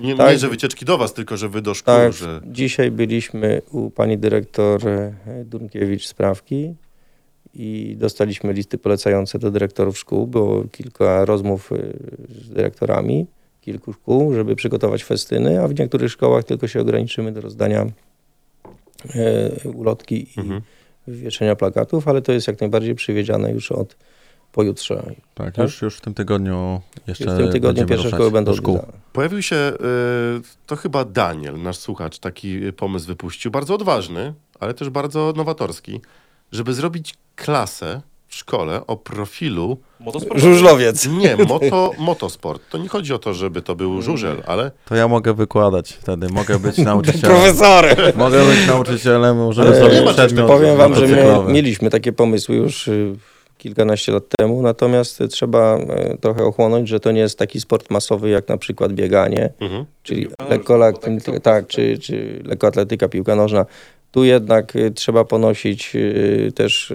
[0.00, 0.30] Nie, Tak.
[0.32, 2.40] nie, że wycieczki do was, tylko że wy do szkół, Tak, że...
[2.46, 5.12] dzisiaj byliśmy u pani dyrektor e,
[5.44, 6.74] Dunkiewicz Sprawki
[7.54, 10.26] i dostaliśmy listy polecające do dyrektorów szkół.
[10.26, 11.76] Było kilka rozmów e,
[12.42, 13.26] z dyrektorami
[13.60, 17.86] kilku szkół, żeby przygotować festyny, a w niektórych szkołach tylko się ograniczymy do rozdania
[19.14, 20.60] e, ulotki i Mhm.
[21.08, 23.96] Wywieszenia plakatów, ale to jest jak najbardziej przywiedziane już od
[24.52, 25.02] pojutrze.
[25.34, 25.64] Tak, tak?
[25.64, 28.80] Już, już w tym tygodniu jeszcze w tym tygodniu pierwsze szkoły będą szkół.
[29.12, 29.76] Pojawił się, y,
[30.66, 36.00] to chyba Daniel, nasz słuchacz, taki pomysł wypuścił, bardzo odważny, ale też bardzo nowatorski,
[36.52, 38.02] żeby zrobić klasę
[38.48, 40.40] szkole o profilu, Motosport.
[40.40, 41.06] Żużlowiec.
[41.06, 42.62] nie, moto, motosport.
[42.70, 46.28] To nie chodzi o to, żeby to był żużel, ale To ja mogę wykładać wtedy,
[46.28, 47.36] mogę być nauczycielem.
[47.36, 47.96] Profesorem!
[48.16, 52.56] mogę być nauczycielem, możemy E, zrobić nie przedmiot Powiem wam, że my mieliśmy takie pomysły
[52.56, 53.16] już y,
[53.58, 58.28] kilkanaście lat temu, natomiast trzeba y, trochę ochłonąć, że to nie jest taki sport masowy
[58.28, 59.84] jak na przykład bieganie, mhm.
[60.02, 61.20] czyli bo tak tak, klasy,
[61.68, 63.66] czy, czy lekkoatletyka, piłka nożna.
[64.12, 66.92] Tu jednak y, trzeba ponosić y, też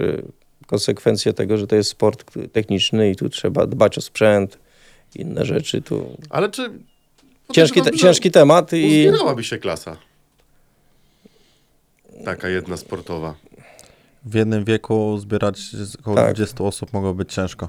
[0.74, 4.58] konsekwencje tego, że to jest sport techniczny i tu trzeba dbać o sprzęt,
[5.14, 5.82] inne rzeczy.
[5.82, 6.70] Tu ale czy...
[7.52, 9.96] ciężki, te, ciężki temat i Uzbierałaby się klasa.
[12.24, 13.34] Taka jedna sportowa.
[14.24, 15.58] W jednym wieku zbierać
[16.00, 16.34] około Tak.
[16.34, 17.68] 20 osób mogło być ciężko.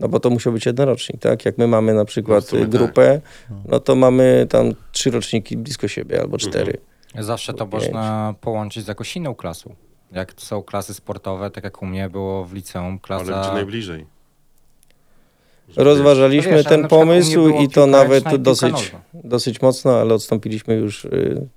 [0.00, 1.44] No bo to musiał być jednorocznik, tak?
[1.44, 3.20] Jak my mamy na przykład No y, grupę,
[3.50, 3.56] No.
[3.68, 6.50] no to mamy tam trzy roczniki blisko siebie albo Mhm.
[6.50, 6.78] cztery.
[7.18, 7.72] Zawsze to Pięć.
[7.84, 9.74] można połączyć z jakąś inną klasą.
[10.12, 13.42] Jak są klasy sportowe, tak jak u mnie było w liceum, Ale klasa...
[13.42, 14.06] gdzie najbliżej?
[15.76, 21.04] Rozważaliśmy No wiesz, ale ten pomysł i to nawet dosyć, dosyć mocno, ale odstąpiliśmy już
[21.04, 21.48] y,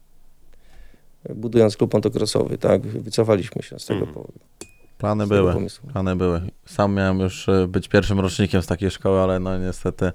[1.29, 2.81] budując klub motocrossowy, tak?
[2.81, 4.13] Wycofaliśmy się z tego Mhm.
[4.13, 4.39] powodu.
[4.97, 5.53] Plany były.
[5.53, 5.89] pomysłu.
[5.89, 6.41] Plany były.
[6.65, 10.11] Sam miałem już e, być pierwszym rocznikiem z takiej szkoły, ale no niestety,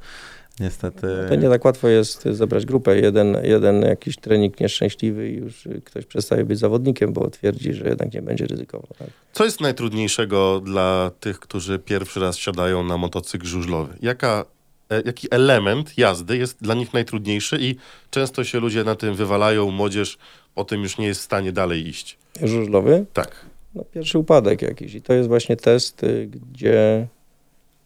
[0.61, 1.07] niestety...
[1.29, 3.01] To nie tak łatwo jest zebrać grupę.
[3.01, 8.15] Jeden, jeden jakiś trening nieszczęśliwy i już ktoś przestaje być zawodnikiem, bo twierdzi, że jednak
[8.15, 8.89] nie będzie ryzykował.
[8.99, 9.09] Tak?
[9.33, 13.95] Co jest najtrudniejszego dla tych, którzy pierwszy raz siadają na motocykl żużlowy?
[14.03, 14.45] Jaka,
[14.91, 17.77] e, jaki element jazdy jest dla nich najtrudniejszy i
[18.11, 20.19] często się ludzie na tym wywalają, młodzież
[20.57, 22.19] o tym już nie jest w stanie dalej iść.
[22.43, 23.05] Żużlowy?
[23.13, 23.47] Tak.
[23.75, 27.07] No, pierwszy upadek jakiś i to jest właśnie test, y, gdzie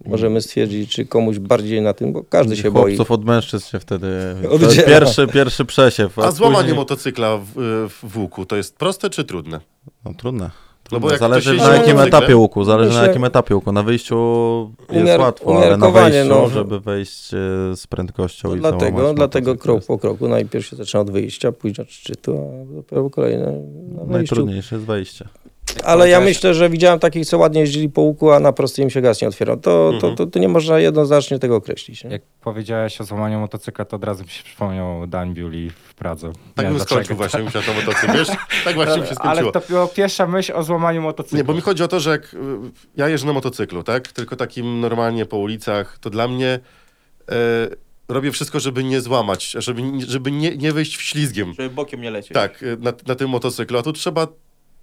[0.06, 2.96] możemy stwierdzić, czy komuś bardziej na tym, bo każdy się boi.
[2.96, 4.08] Chłopców od mężczyzn się wtedy...
[4.50, 4.72] Oddziela.
[4.72, 6.18] jest pierwszy, pierwszy przesiew.
[6.18, 9.60] A złamanie później- motocykla w, w, łuku to jest proste czy trudne?
[10.04, 10.50] No trudne.
[10.92, 13.72] No bo zależy na jakim etapie łuku, zależy na jakim etapie łuku.
[13.72, 14.16] Na wyjściu
[14.92, 16.48] jest Umiar- łatwo, ale na wejściu, no.
[16.48, 17.36] żeby wejść e,
[17.76, 20.28] z prędkością No i dlatego, dlatego krok jest po kroku.
[20.28, 23.52] Najpierw się zaczyna od wyjścia, później od szczytu, a dopiero kolejne.
[24.06, 25.28] Najtrudniejsze jest wejście.
[25.84, 28.82] Ale ja Powiedziałeś- myślę, że widziałem takich, co ładnie jeździli po łuku, a na prostej
[28.84, 29.56] im się gaz nie otwierał.
[29.56, 30.16] To, to, Mhm.
[30.16, 32.04] to, to nie można jednoznacznie tego określić.
[32.04, 32.10] Nie?
[32.10, 36.32] Jak powiedziałeś o złamaniu motocykla, to od razu mi się przypomniał Dan Bewley w Pradze.
[36.54, 38.28] Tak bym skończył właśnie, musiał to motocykl, wiesz?
[38.64, 39.50] Tak właśnie mi się skończyło.
[39.52, 41.38] Ale to była pierwsza myśl o złamaniu motocykla.
[41.38, 42.36] Nie, bo mi chodzi o to, że jak y,
[42.96, 44.08] ja jeżdżę na motocyklu, tak?
[44.08, 46.60] Tylko takim normalnie po ulicach, to dla mnie
[47.30, 47.34] e,
[48.08, 51.54] robię wszystko, żeby nie złamać, żeby, nie- żeby nie, nie wyjść w ślizgiem.
[51.54, 52.32] Żeby bokiem nie lecieć.
[52.32, 53.78] Tak, y, na, na tym motocyklu.
[53.78, 54.26] A tu trzeba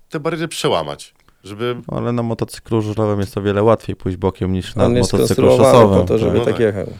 [0.09, 1.75] te bariery przełamać, żeby...
[1.87, 5.99] Ale na motocyklu żużlowym jest o wiele łatwiej pójść bokiem niż na motocyklu szosowym.
[5.99, 6.59] po to, żeby No tak tak.
[6.61, 6.93] jechał.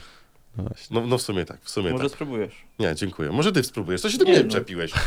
[0.58, 0.64] No.
[0.92, 2.12] No, no w sumie tak, w sumie Może tak.
[2.12, 2.54] spróbujesz.
[2.80, 3.32] Nie, dziękuję.
[3.32, 4.02] Może ty spróbujesz.
[4.02, 4.50] Co się ty Nie, mnie no.
[4.52, 4.92] czepiłeś?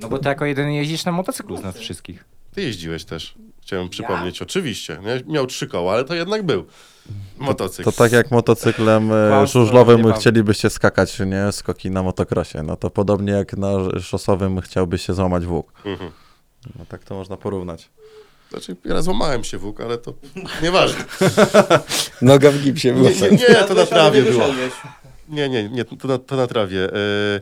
[0.00, 2.24] No bo ty jako jedyny jeździsz na motocyklu z nas wszystkich.
[2.54, 3.34] Ty jeździłeś też.
[3.62, 4.98] Chciałem przypomnieć, oczywiście.
[5.02, 5.32] Nie?
[5.34, 6.64] Miał trzy koła, ale to jednak był
[7.38, 7.84] motocykl.
[7.84, 11.52] To tak jak motocyklem e, żużlowym chcielibyście skakać, nie?
[11.52, 12.58] Skoki na motocrossie.
[12.64, 13.70] No to podobnie jak na
[14.00, 15.72] szosowym chciałbyś się złamać włók.
[15.84, 16.10] Mhm.
[16.78, 17.88] No tak to można porównać.
[18.50, 20.14] Znaczy, ja złamałem się włók, ale to
[20.62, 21.04] nieważne.
[22.22, 23.10] Noga w gipsie Nie, była.
[23.10, 24.44] nie, nie to na trawie było.
[25.28, 26.84] Nie, nie, nie, to na, to na trawie.
[26.84, 27.40] E,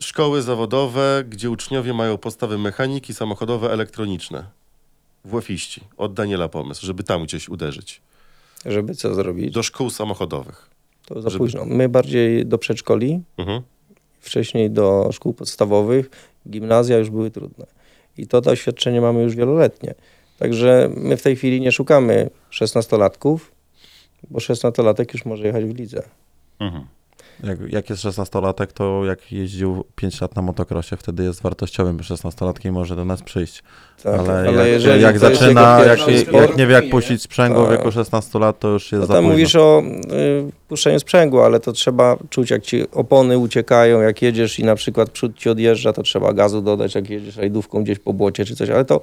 [0.00, 4.44] szkoły zawodowe, gdzie uczniowie mają podstawy mechaniki samochodowe, elektroniczne.
[5.24, 5.80] Włofiści.
[5.96, 8.00] Od Daniela pomysł, żeby tam gdzieś uderzyć.
[8.66, 9.54] Żeby co zrobić?
[9.54, 10.70] Do szkół samochodowych.
[11.06, 11.64] To za żeby- późno.
[11.64, 13.62] My bardziej do przedszkoli, Mhm.
[14.20, 16.10] wcześniej do szkół podstawowych,
[16.50, 17.66] gimnazja już były trudne.
[18.18, 19.94] I to doświadczenie mamy już wieloletnie.
[20.38, 23.52] Także my w tej chwili nie szukamy szesnastolatków,
[24.30, 26.02] bo szesnastolatek już może jechać w lidze.
[26.60, 26.84] Mhm.
[27.44, 32.68] Jak, jak jest 16-latek, to jak jeździł 5 lat na motocrossie, wtedy jest wartościowym 16-latkiem
[32.68, 33.62] i może do nas przyjść.
[34.02, 35.98] Tak, ale, jak, jeżeli jak zaczyna, jak,
[36.32, 37.78] jak nie wie jak puścić sprzęgło w Tak.
[37.78, 39.32] wieku 16 lat, to już jest No za tam późno.
[39.32, 39.82] mówisz o
[40.12, 44.74] y, puszczeniu sprzęgła, ale to trzeba czuć, jak ci opony uciekają, jak jedziesz i na
[44.74, 48.56] przykład przód ci odjeżdża, to trzeba gazu dodać, jak jedziesz rajdówką gdzieś po błocie czy
[48.56, 49.00] coś, ale to,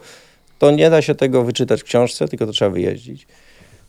[0.60, 3.28] to nie da się tego wyczytać w książce, tylko to trzeba wyjeździć,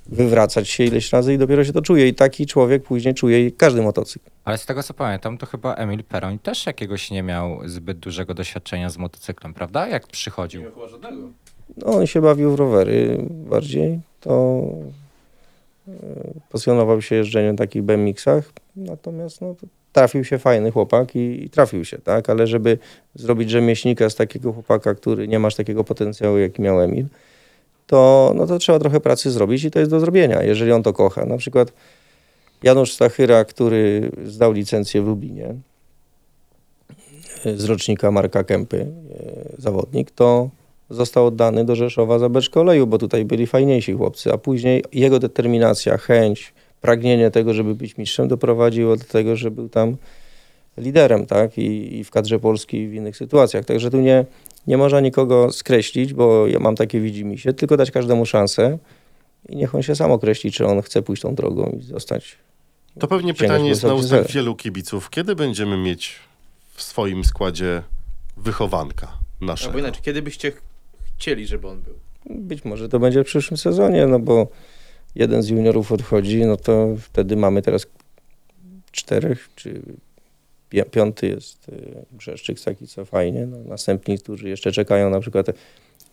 [0.08, 2.08] wywracać się ileś razy i dopiero się to czuje.
[2.08, 4.30] I taki człowiek później czuje każdy motocykl.
[4.44, 8.34] Ale z tego co pamiętam, to chyba Emil Peroń też jakiegoś nie miał zbyt dużego
[8.34, 9.88] doświadczenia z motocyklem, prawda?
[9.88, 10.62] Jak przychodził.
[10.62, 11.28] Nie chyba żadnego.
[11.76, 14.62] No, on się bawił w rowery bardziej, to
[15.88, 15.92] y,
[16.52, 19.54] pasjonował się jeżdżeniem w takich BMX-ach, natomiast no,
[19.92, 22.30] trafił się fajny chłopak i, i trafił się, tak?
[22.30, 22.78] Ale żeby
[23.14, 27.06] zrobić rzemieślnika z takiego chłopaka, który nie masz takiego potencjału, jaki miał Emil,
[27.86, 30.92] to, no, to trzeba trochę pracy zrobić i to jest do zrobienia, jeżeli on to
[30.92, 31.24] kocha.
[31.24, 31.72] Na przykład
[32.62, 35.54] Janusz Stachyra, który zdał licencję w Lublinie
[37.46, 38.86] y, z rocznika Marka Kępy, y,
[39.58, 40.50] zawodnik, to
[40.90, 45.18] został oddany do Rzeszowa za beczkę oleju, bo tutaj byli fajniejsi chłopcy, a później jego
[45.18, 49.96] determinacja, chęć, pragnienie tego, żeby być mistrzem doprowadziło do tego, że był tam
[50.76, 53.64] liderem, tak, i, i w kadrze Polski i w innych sytuacjach.
[53.64, 54.24] Także tu nie,
[54.66, 58.78] nie można nikogo skreślić, bo ja mam takie widzimisię, tylko dać każdemu szansę
[59.48, 62.38] i niech on się sam określi, czy on chce pójść tą drogą i zostać.
[62.98, 65.10] To pewnie pytanie jest na ustach wielu kibiców.
[65.10, 66.14] Kiedy będziemy mieć
[66.74, 67.82] w swoim składzie
[68.36, 69.68] wychowanka naszego?
[69.68, 70.62] Albo inaczej, kiedy byście ch-
[71.16, 71.94] chcieli, żeby on był?
[72.30, 74.48] Być może to będzie w przyszłym sezonie, no bo
[75.14, 77.86] jeden z juniorów odchodzi, no to wtedy mamy teraz
[78.92, 79.82] czterech, czy
[80.90, 81.72] piąty jest y,
[82.12, 83.46] Brzeszczyk taki, co fajnie.
[83.46, 85.46] No, następni, którzy jeszcze czekają, na przykład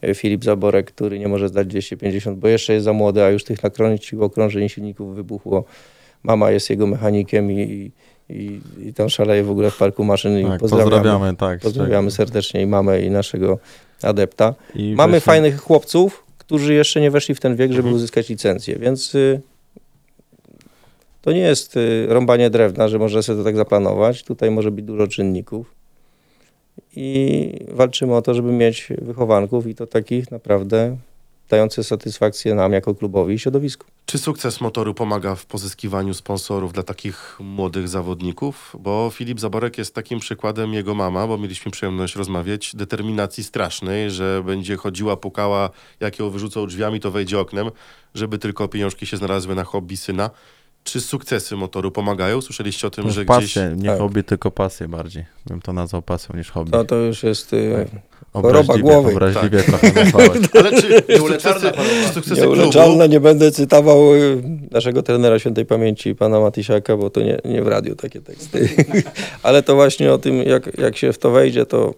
[0.03, 3.43] y, Filip Zaborek, który nie może zdać 250, bo jeszcze jest za młody, a już
[3.43, 5.63] tych nakręcił okrążeń silników wybuchło.
[6.23, 7.91] Mama jest jego mechanikiem i,
[8.29, 10.91] i, i tam szaleje w ogóle w parku maszyn Tak, pozdrawiamy.
[10.91, 11.59] pozdrawiamy, tak.
[11.59, 13.59] Pozdrawiamy serdecznie i mamę i naszego
[14.01, 14.55] adepta.
[14.75, 17.95] I Mamy właśnie- fajnych chłopców, którzy jeszcze nie weszli w ten wiek, żeby Mhm.
[17.95, 19.41] uzyskać licencję, więc y,
[21.23, 24.23] to nie jest y, rąbanie drewna, że można sobie to tak zaplanować.
[24.23, 25.75] Tutaj może być dużo czynników.
[26.95, 30.97] I walczymy o to, żeby mieć wychowanków i to takich naprawdę
[31.49, 33.87] dających satysfakcję nam jako klubowi i środowisku.
[34.05, 38.75] Czy sukces motoru pomaga w pozyskiwaniu sponsorów dla takich młodych zawodników?
[38.79, 44.43] Bo Filip Zaborek jest takim przykładem jego mama, bo mieliśmy przyjemność rozmawiać, determinacji strasznej, że
[44.45, 45.69] będzie chodziła, pukała,
[45.99, 47.71] jak ją wyrzucą drzwiami, to wejdzie oknem,
[48.13, 50.29] żeby tylko pieniążki się znalazły na hobby syna.
[50.83, 52.41] Czy sukcesy motoru pomagają?
[52.41, 53.27] Słyszeliście o tym, że gdzieś...
[53.27, 53.97] pasję, nie tak.
[53.99, 55.25] hobby, tylko pasję bardziej.
[55.45, 56.71] Bym to nazwał pasją niż hobby.
[56.71, 58.01] To, to już jest y, Tak.
[58.43, 59.11] choroba głowy.
[59.11, 60.29] Obraźliwie trochę nazwałeś.
[60.59, 61.71] Ale czy, Nieuleczalna
[62.13, 62.41] sukcesy.
[62.41, 67.61] Nieuleczalne, nie będę cytował y, naszego trenera świętej pamięci, pana Matysiaka, bo to nie, nie
[67.63, 68.69] w radiu takie teksty.
[69.43, 71.93] Ale to właśnie o tym, jak, jak się w to wejdzie, to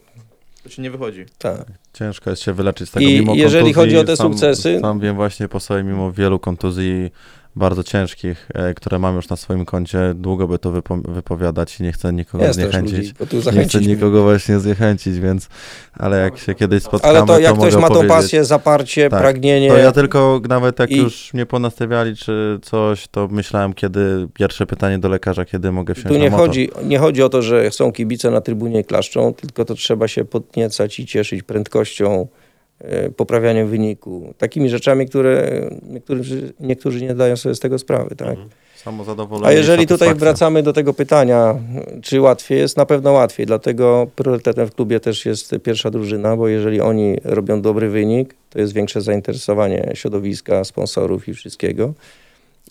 [0.64, 1.26] To ci nie wychodzi.
[1.38, 1.66] tak.
[1.94, 3.74] Ciężko jest się wyleczyć z tego I mimo jeżeli kontuzji.
[3.74, 7.10] chodzi o te sam, sukcesy- Sam wiem właśnie po sobie, mimo wielu kontuzji
[7.56, 11.84] bardzo ciężkich, e, które mam już na swoim koncie, długo by to wypo, wypowiadać i
[11.84, 13.14] nie chcę nikogo Jest zniechęcić.
[13.34, 15.50] ludzi, Nie chcę nikogo właśnie zniechęcić, więc
[15.94, 19.20] ale jak się kiedyś spotkamy, Ale to jak ktoś mogę ma tą pasję, zaparcie, Tak.
[19.22, 24.28] pragnienie, To ja tylko nawet jak I- już mnie ponastawiali czy coś, to myślałem kiedy,
[24.34, 27.72] pierwsze pytanie do lekarza, kiedy mogę wsiąść tu nie chodzi, nie chodzi o to, że
[27.72, 32.28] są kibice na trybunie i klaszczą, tylko to trzeba się podniecać i cieszyć prędkością,
[32.80, 38.16] e, poprawianiem wyniku, takimi rzeczami, które niektórzy, niektórzy nie zdają sobie z tego sprawy.
[38.16, 38.38] Tak?
[39.06, 41.56] Zadowolenie A jeżeli tutaj wracamy do tego pytania,
[42.02, 46.48] czy łatwiej jest, na pewno łatwiej, dlatego priorytetem w klubie też jest pierwsza drużyna, bo
[46.48, 51.94] jeżeli oni robią dobry wynik, to jest większe zainteresowanie środowiska, sponsorów i wszystkiego.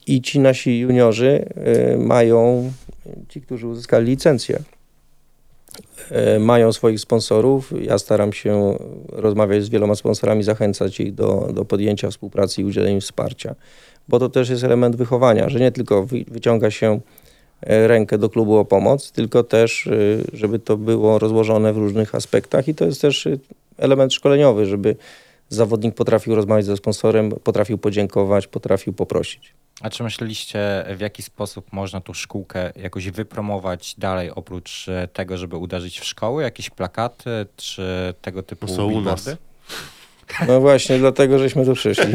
[0.07, 1.49] I ci nasi juniorzy
[1.95, 2.71] y, mają,
[3.29, 4.59] ci, którzy uzyskali licencję.
[6.11, 7.73] E, mają swoich sponsorów.
[7.83, 13.01] Ja staram się rozmawiać z wieloma sponsorami, zachęcać ich do, do podjęcia współpracy i udzielenia
[13.01, 13.55] wsparcia,
[14.09, 17.01] bo to też jest element wychowania, że nie tylko wy, wyciąga się
[17.61, 19.93] e, rękę do klubu o pomoc, tylko też, e,
[20.33, 23.29] żeby to było rozłożone w różnych aspektach i to jest też
[23.79, 24.97] element szkoleniowy, żeby
[25.49, 29.55] zawodnik potrafił rozmawiać ze sponsorem, potrafił podziękować, potrafił poprosić.
[29.81, 35.39] A czy myśleliście, w jaki sposób można tą szkółkę jakoś wypromować dalej, oprócz e, tego,
[35.39, 36.43] żeby uderzyć w szkoły?
[36.43, 39.31] Jakieś plakaty, czy tego typu Są u nas.
[40.49, 42.15] No właśnie, dlatego żeśmy tu przyszli.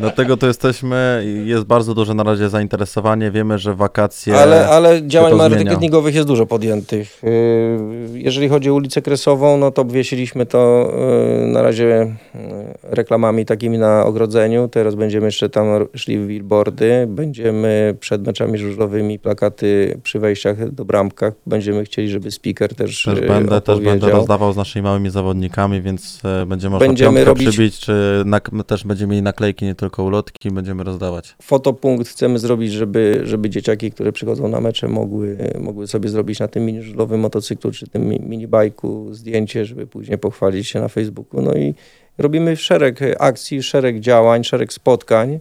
[0.00, 4.36] Dlatego tu jesteśmy, jest bardzo duże na razie zainteresowanie, wiemy, że wakacje...
[4.36, 7.18] Ale, ale działań to marketingowych jest dużo podjętych.
[7.22, 10.92] Yy, Jeżeli chodzi o ulicę Kresową, no to obwiesiliśmy to
[11.40, 12.40] yy, na razie yy,
[12.82, 14.68] reklamami takimi na ogrodzeniu.
[14.68, 17.06] Teraz będziemy jeszcze tam szli w billboardy.
[17.08, 21.34] Będziemy przed meczami żużlowymi plakaty przy wejściach do bramkach.
[21.46, 26.20] Będziemy chcieli, żeby speaker też, Też będę, też będę rozdawał z naszymi małymi zawodnikami, więc
[26.24, 30.50] e, będzie można Będziemy robić- przybić, czy nak- też będziemy mieli naklejki, nie tylko ulotki,
[30.50, 31.34] będziemy rozdawać.
[31.42, 36.48] Fotopunkt chcemy zrobić, żeby, żeby dzieciaki, które przychodzą na mecze, mogły, mogły sobie zrobić na
[36.48, 41.42] tym mini żużlowym motocyklu czy tym mi- minibajku zdjęcie, żeby później pochwalić się na Facebooku.
[41.42, 41.74] No i
[42.18, 45.40] robimy szereg akcji, szereg działań, szereg spotkań,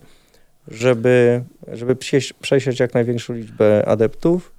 [0.67, 1.43] żeby,
[1.73, 1.95] żeby
[2.41, 4.51] przejść jak największą liczbę adeptów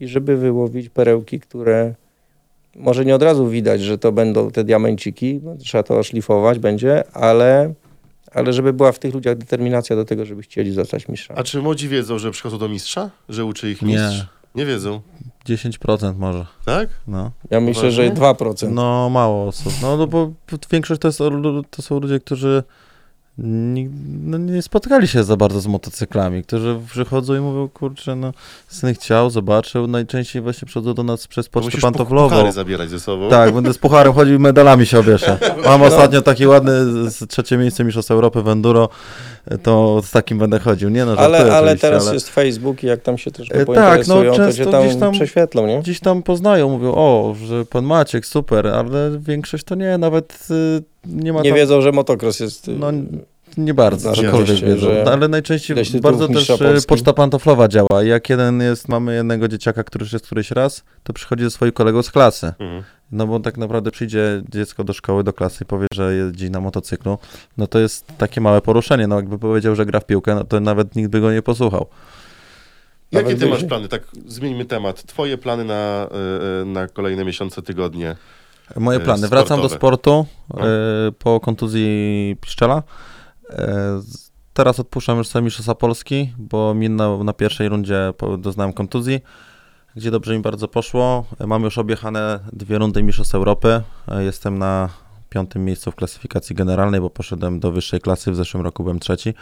[0.00, 1.94] i żeby wyłowić perełki, które
[2.76, 7.04] może nie od razu widać, że to będą te diamenciki, bo trzeba to szlifować będzie,
[7.12, 7.74] ale,
[8.32, 11.40] ale żeby była w tych ludziach determinacja do tego, żeby chcieli zostać mistrzami.
[11.40, 13.10] A czy młodzi wiedzą, że przychodzą do mistrza?
[13.28, 13.88] Że uczy ich Nie.
[13.88, 14.26] mistrz?
[14.54, 15.00] Nie wiedzą,
[15.46, 16.88] 10% może, tak?
[17.06, 17.30] no.
[17.50, 18.68] Ja myślę, że Poważnie?
[18.68, 18.70] 2%.
[18.72, 20.32] No mało osób, no, no bo
[20.70, 21.18] większość to, jest,
[21.70, 22.62] to są ludzie, którzy nie,
[23.42, 28.32] no, nie spotkali się za bardzo z motocyklami, którzy przychodzą i mówią, kurczę, no
[28.68, 32.28] syn chciał, zobaczył, najczęściej właśnie przychodzą do nas przez pocztę pantoflową.
[32.28, 33.30] puchary zabierać ze sobą.
[33.30, 35.38] Tak, będę z pucharem chodził i medalami się obieszę.
[35.66, 36.72] Mam ostatnio taki ładny
[37.28, 38.88] trzecie miejsce Mistrzostw Europy w Enduro,
[39.58, 40.88] to z takim będę chodził.
[40.88, 44.46] Nie no, ale, ale teraz ale jest Facebook i jak tam się pointeresują, tak, no,
[44.46, 45.80] to cię tam, gdzieś tam- prześwietlą, nie?
[45.80, 50.82] gdzieś tam poznają, mówią, o, że pan Maciek, super, ale większość to nie, nawet y,
[51.06, 52.68] nie ma Nie tam, wiedzą, że motocross jest...
[52.68, 52.92] y, no
[53.56, 56.88] nie bardzo, cokolwiek wiedzą, że No, ale najczęściej bardzo też Polski.
[56.88, 58.02] poczta pantoflowa działa.
[58.02, 61.72] Jak jeden jest, mamy jednego dzieciaka, który już jest któryś raz, to przychodzi ze swoim
[61.72, 62.46] kolegą z klasy.
[62.46, 62.82] Mhm.
[63.12, 66.60] No bo tak naprawdę przyjdzie dziecko do szkoły, do klasy i powie, że jeździ na
[66.60, 67.18] motocyklu,
[67.58, 69.06] no to jest takie małe poruszenie.
[69.06, 71.86] No jakby powiedział, że gra w piłkę, no to nawet nikt by go nie posłuchał.
[73.12, 73.88] Jakie Nawet ty masz plany?
[73.88, 75.02] Tak, zmieńmy temat.
[75.06, 76.08] Twoje plany na,
[76.60, 78.16] y, y, na kolejne miesiące, tygodnie.
[78.76, 79.28] Moje E, plany.
[79.28, 79.76] Wracam do sportowe.
[79.76, 80.66] sportu No.
[80.68, 82.82] e, po kontuzji piszczela.
[83.50, 84.00] E,
[84.54, 89.20] teraz odpuszczam już sobie Mistrzostwa Polski, bo mi na, na pierwszej rundzie doznałem kontuzji,
[89.96, 91.24] gdzie dobrze mi bardzo poszło.
[91.38, 93.82] E, Mam już objechane dwie rundy Mistrzostw Europy.
[94.08, 94.88] E, Jestem na
[95.30, 98.32] piątym miejscu w klasyfikacji generalnej, bo poszedłem do wyższej klasy.
[98.32, 99.34] W zeszłym roku byłem trzeci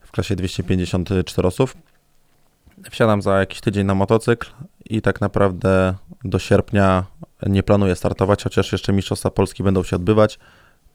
[0.00, 1.74] w klasie 254 osób.
[2.90, 4.48] Wsiadam za jakiś tydzień na motocykl
[4.84, 5.94] i tak naprawdę
[6.24, 7.04] do sierpnia
[7.46, 10.38] nie planuję startować, chociaż jeszcze Mistrzostwa Polski będą się odbywać.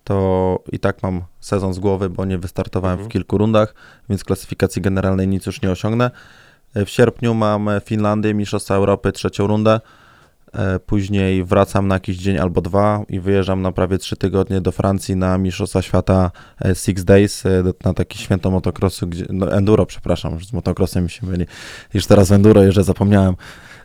[0.03, 3.09] To i tak mam sezon z głowy, bo nie wystartowałem Mhm.
[3.09, 3.73] w kilku rundach,
[4.09, 6.11] więc klasyfikacji generalnej nic już nie osiągnę.
[6.75, 9.79] W sierpniu mam Finlandię, Mistrzostwa Europy, trzecią rundę.
[10.53, 14.71] E, Później wracam na jakiś dzień albo dwa i wyjeżdżam na prawie trzy tygodnie do
[14.71, 16.31] Francji na Mistrzostwa Świata
[16.65, 21.09] e, Six Days, e, na takie święto motocrossu, gdzie, no enduro, przepraszam, z motocrossem mi
[21.09, 21.45] się myli.
[21.93, 23.35] Już teraz enduro jeżdżę, zapomniałem.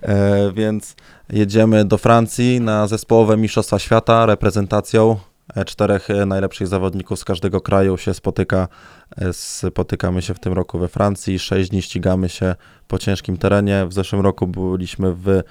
[0.03, 0.97] E, więc
[1.33, 5.17] jedziemy do Francji na zespołowe Mistrzostwa Świata reprezentacją.
[5.55, 8.69] E, Czterech e, najlepszych zawodników z każdego kraju się spotyka.
[9.17, 11.39] E, Spotykamy się w tym roku we Francji.
[11.39, 12.55] Sześć dni ścigamy się
[12.89, 13.87] po ciężkim terenie.
[13.87, 15.43] W zeszłym roku byliśmy w,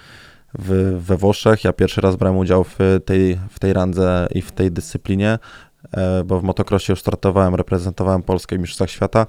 [0.59, 1.63] w, we Włoszech.
[1.63, 5.39] Ja pierwszy raz brałem udział w tej, w tej randze i w tej dyscyplinie,
[6.25, 9.27] bo w motocrossie już startowałem, reprezentowałem Polskę w Mistrzostwach Świata.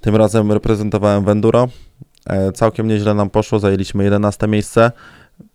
[0.00, 1.68] Tym razem reprezentowałem w enduro.
[2.26, 4.92] E, Całkiem nieźle nam poszło, zajęliśmy 11 miejsce.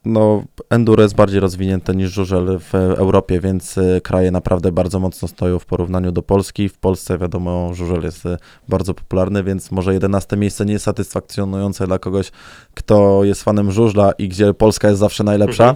[0.06, 5.28] No, enduro jest bardziej rozwinięte niż żużel w Europie, więc e, kraje naprawdę bardzo mocno
[5.28, 6.70] stoją w porównaniu do Polski.
[6.70, 8.38] W Polsce wiadomo, żużel jest e,
[8.70, 12.32] bardzo popularny, więc może 11 miejsce nie jest satysfakcjonujące dla kogoś,
[12.74, 15.76] kto jest fanem żużla i gdzie Polska jest zawsze najlepsza.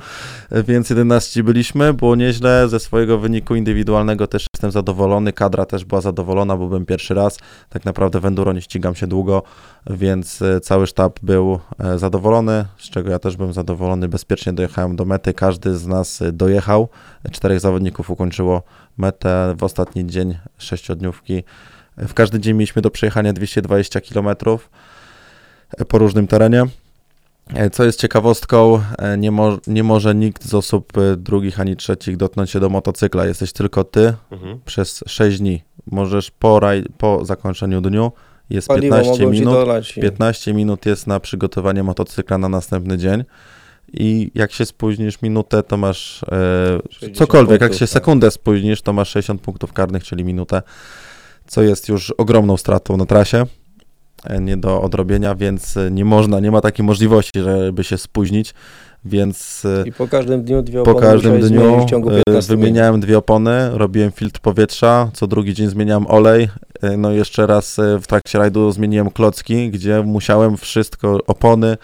[0.52, 2.70] E, Więc 11 byliśmy, było nieźle.
[2.70, 5.34] Ze swojego wyniku indywidualnego też jestem zadowolony.
[5.34, 7.38] Kadra też była zadowolona, bo byłem pierwszy raz.
[7.70, 9.44] Tak naprawdę w enduro nie ścigam się długo,
[9.90, 11.60] więc cały sztab był
[11.96, 14.08] zadowolony, z czego ja też byłem zadowolony.
[14.16, 15.34] Bezpiecznie dojechałem do mety.
[15.34, 16.88] Każdy z nas e, dojechał.
[17.32, 18.64] Czterech zawodników ukończyło
[18.98, 21.44] metę w ostatni dzień sześciodniówki.
[21.98, 24.28] W każdy dzień mieliśmy do przejechania 220 km
[25.88, 26.64] po różnym terenie.
[27.54, 31.76] E, Co jest ciekawostką, e, nie, mo- nie może nikt z osób e, drugich ani
[31.76, 33.26] trzecich dotknąć się do motocykla.
[33.26, 34.60] Jesteś tylko ty Mhm.
[34.66, 35.64] przez 6 dni.
[35.92, 36.60] Możesz po,
[36.98, 38.12] po zakończeniu dniu,
[38.50, 39.98] jest Paliwo 15 mogą ci minut, dolać.
[39.98, 43.24] i- 15 minut jest na przygotowanie motocykla na następny dzień
[43.96, 46.28] i jak się spóźnisz minutę, to masz e,
[46.90, 47.94] 60 cokolwiek, jak punktów, się tak.
[47.94, 50.62] sekundę spóźnisz, to masz 60 punktów karnych, czyli minutę,
[51.48, 53.46] co jest już ogromną stratą na trasie,
[54.24, 58.54] e, nie do odrobienia, więc nie można, nie ma takiej możliwości, żeby się spóźnić,
[59.06, 62.10] więc e, I po każdym dniu dwie po opony każdym musiałeś dniu zmienić w ciągu
[62.10, 62.66] e, 15 minut.
[62.66, 66.50] wymieniałem dwie opony, robiłem filtr powietrza, co drugi dzień zmieniałem olej,
[66.98, 71.78] no i jeszcze raz w trakcie rajdu zmieniłem klocki, gdzie musiałem wszystko, opony,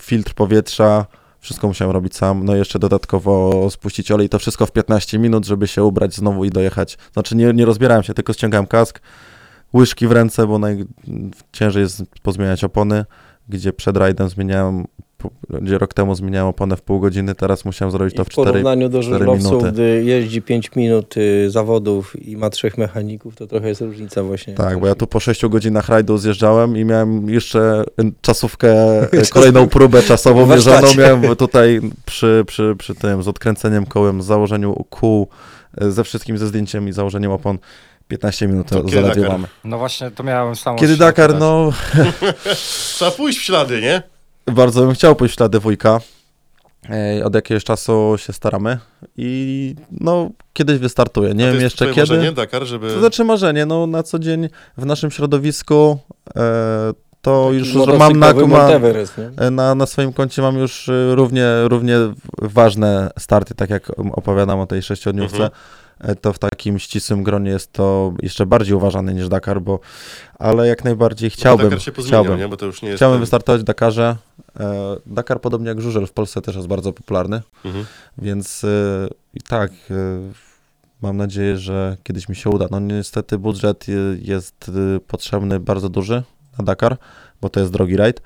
[0.00, 1.06] filtr powietrza,
[1.40, 5.68] wszystko musiałem robić sam, no jeszcze dodatkowo spuścić olej, to wszystko w 15 minut, żeby
[5.68, 6.98] się ubrać znowu i dojechać.
[7.12, 9.00] Znaczy nie, nie rozbierałem się, tylko ściągałem kask,
[9.74, 13.04] łyżki w ręce, bo najciężej jest pozmieniać opony,
[13.48, 14.84] gdzie przed rajdem zmieniałem,
[15.60, 18.30] gdzie rok temu zmieniałem oponę w pół godziny, teraz musiałem zrobić to I w w
[18.30, 23.46] 4 porównaniu do żużlowców, gdy jeździ 5 minut y, zawodów i ma trzech mechaników, to
[23.46, 24.54] trochę jest różnica właśnie.
[24.54, 27.84] Tak, bo ja tu po 6 godzinach rajdu zjeżdżałem i miałem jeszcze
[28.20, 28.74] czasówkę,
[29.18, 34.22] Czas- kolejną próbę czasową W mierzoną miałem tutaj przy, przy, przy tym, z odkręceniem kołem,
[34.22, 35.28] z założeniu kół,
[35.80, 37.58] e, ze wszystkim, ze zdjęciem i założeniem opon.
[38.08, 39.48] 15 minut To kiedy zaledwie mamy.
[39.64, 41.40] No właśnie, to miałem samą Kiedy Dakar, pytać.
[41.40, 41.72] no
[42.94, 44.02] Trzeba pójść w ślady, nie?
[44.46, 46.00] Bardzo bym chciał pójść w ślady wujka.
[47.24, 48.78] Od jakiegoś czasu się staramy
[49.16, 51.34] i no kiedyś wystartuję.
[51.34, 52.00] Nie wiem jeszcze kiedy.
[52.00, 52.88] Marzenie, Dakar, żeby...
[52.88, 55.98] To znaczy marzenie, no na co dzień w naszym środowisku
[56.36, 58.68] e, to Taki już mam na, ma,
[59.36, 61.96] e, na, na swoim koncie mam już e, równie, równie
[62.42, 65.36] ważne starty, tak jak opowiadam o tej sześciodniówce.
[65.36, 65.50] Mhm.
[66.00, 69.80] E, To w takim ścisłym gronie jest to jeszcze bardziej uważane niż Dakar, bo
[70.38, 72.48] ale jak najbardziej No, chciałbym, Dakar się pozmieniał, chciałbym, nie?
[72.48, 72.98] Bo to już nie jest...
[72.98, 74.16] chciałbym ten- wystartować w Dakarze.
[74.60, 77.42] E, Dakar podobnie jak Żużel w Polsce też jest bardzo popularny.
[77.64, 77.84] Mhm.
[78.18, 78.66] Więc
[79.34, 80.32] i tak, y,
[81.02, 82.66] mam nadzieję, że kiedyś mi się uda.
[82.70, 83.86] No niestety budżet
[84.22, 84.70] jest
[85.06, 86.22] potrzebny bardzo duży
[86.58, 86.96] na Dakar,
[87.40, 88.22] bo to jest drogi rajd,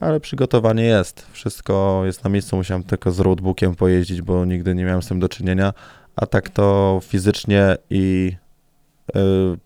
[0.00, 1.26] ale przygotowanie jest.
[1.32, 5.20] Wszystko jest na miejscu, musiałem tylko z roadbookiem pojeździć, bo nigdy nie miałem z tym
[5.20, 5.72] do czynienia,
[6.16, 8.32] a tak to fizycznie i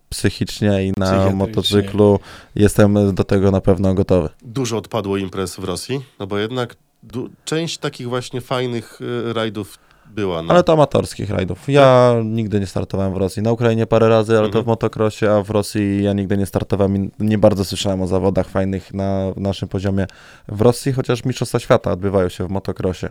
[0.09, 2.19] psychicznie i na motocyklu
[2.55, 4.29] jestem do tego na pewno gotowy.
[4.41, 9.77] Dużo odpadło imprez w Rosji, no bo jednak du- część takich właśnie fajnych y, rajdów
[10.15, 10.41] była.
[10.41, 10.53] No.
[10.53, 11.69] Ale to amatorskich rajdów.
[11.69, 13.41] Ja nigdy nie startowałem w Rosji.
[13.43, 14.63] Na Ukrainie parę razy, ale to Mhm.
[14.63, 18.47] w motocrossie, a w Rosji ja nigdy nie startowałem i nie bardzo słyszałem o zawodach
[18.49, 20.05] fajnych na naszym poziomie
[20.47, 23.07] w Rosji, chociaż Mistrzostwa Świata odbywają się w motocrossie.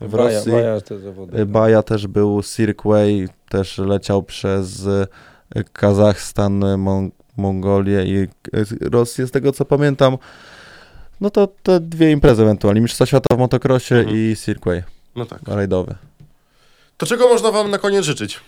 [0.00, 1.38] W Baja, Rosji Baja te zawody.
[1.40, 5.06] y, Baja też był, Cirquay też leciał przez y,
[5.72, 8.28] Kazachstan, y, Mon- Mongolię i
[8.80, 10.18] Rosję, z tego co pamiętam.
[11.20, 14.16] No to te dwie imprezy ewentualnie, Mistrzostwa Świata w motocrossie Mhm.
[14.16, 14.82] i Cirquay
[15.16, 15.40] no tak.
[15.46, 15.94] rajdowy.
[16.96, 18.40] To czego można wam na koniec życzyć?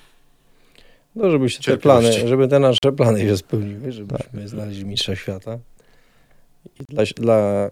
[1.16, 5.58] No, żeby się te plany, żeby te nasze plany się spełniły, żebyśmy znaleźli mistrza świata.
[6.88, 7.68] Dla, dla,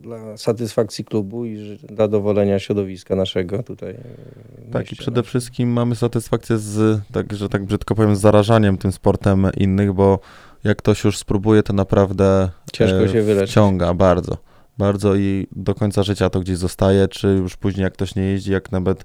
[0.00, 3.94] dla satysfakcji klubu i dla dowolenia środowiska naszego tutaj.
[4.68, 5.28] w Tak, i przede naszym.
[5.28, 10.18] wszystkim mamy satysfakcję z, tak, że tak brzydko powiem, z zarażaniem tym sportem innych, bo
[10.64, 13.50] jak ktoś już spróbuje, to naprawdę Ciężko e, się wyleczyć.
[13.50, 14.36] wciąga bardzo.
[14.78, 18.52] Bardzo i do końca życia to gdzieś zostaje, czy już później jak ktoś nie jeździ,
[18.52, 19.04] jak nawet e,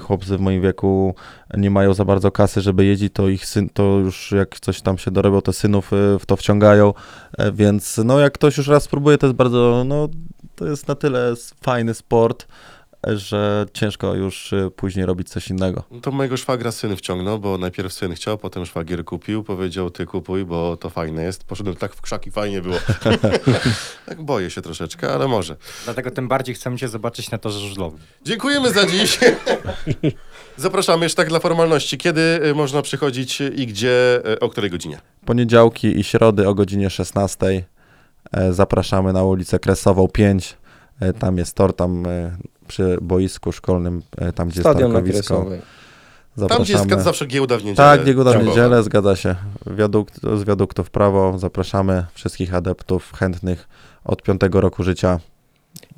[0.00, 1.14] chłopcy w moim wieku
[1.56, 4.98] nie mają za bardzo kasy, żeby jeździć, to ich syn, to już jak coś tam
[4.98, 6.94] się dorobią, to synów e, w to wciągają,
[7.38, 10.08] e, więc no jak ktoś już raz spróbuje, to jest bardzo, no
[10.56, 12.46] to jest na tyle fajny sport, e,
[13.06, 15.82] że ciężko już e, później robić coś innego.
[15.90, 20.06] No To mojego szwagra syn wciągnął, bo najpierw syn chciał, potem szwagier kupił, powiedział ty
[20.06, 21.44] kupuj, bo to fajne jest.
[21.44, 22.76] Poszedłem tak w krzaki, fajnie było.
[24.06, 25.56] tak boję się troszeczkę, ale może.
[25.84, 28.00] Dlatego tym bardziej chcemy cię zobaczyć na torze żużlowym.
[28.24, 29.18] Dziękujemy za dziś.
[30.56, 31.98] Zapraszamy jeszcze tak dla formalności.
[31.98, 35.00] Kiedy y, można przychodzić i gdzie, y, o której godzinie?
[35.24, 37.64] Poniedziałki i środy o godzinie 16
[38.32, 40.56] e, zapraszamy na ulicę Kresową 5.
[41.00, 42.36] E, Tam jest tor, tam e,
[42.70, 44.02] przy boisku szkolnym,
[44.34, 45.28] tam gdzie Stadion jest.
[45.28, 45.60] Kresowej.
[46.48, 47.76] Tam, gdzie jest zawsze giełda w niedzielę.
[47.76, 48.50] Tak, Dieguda w Ciągowa.
[48.50, 49.36] niedzielę, zgadza się.
[49.66, 53.68] Wiadukt, z wiaduktu w prawo zapraszamy wszystkich adeptów chętnych
[54.04, 55.20] od piątego roku życia.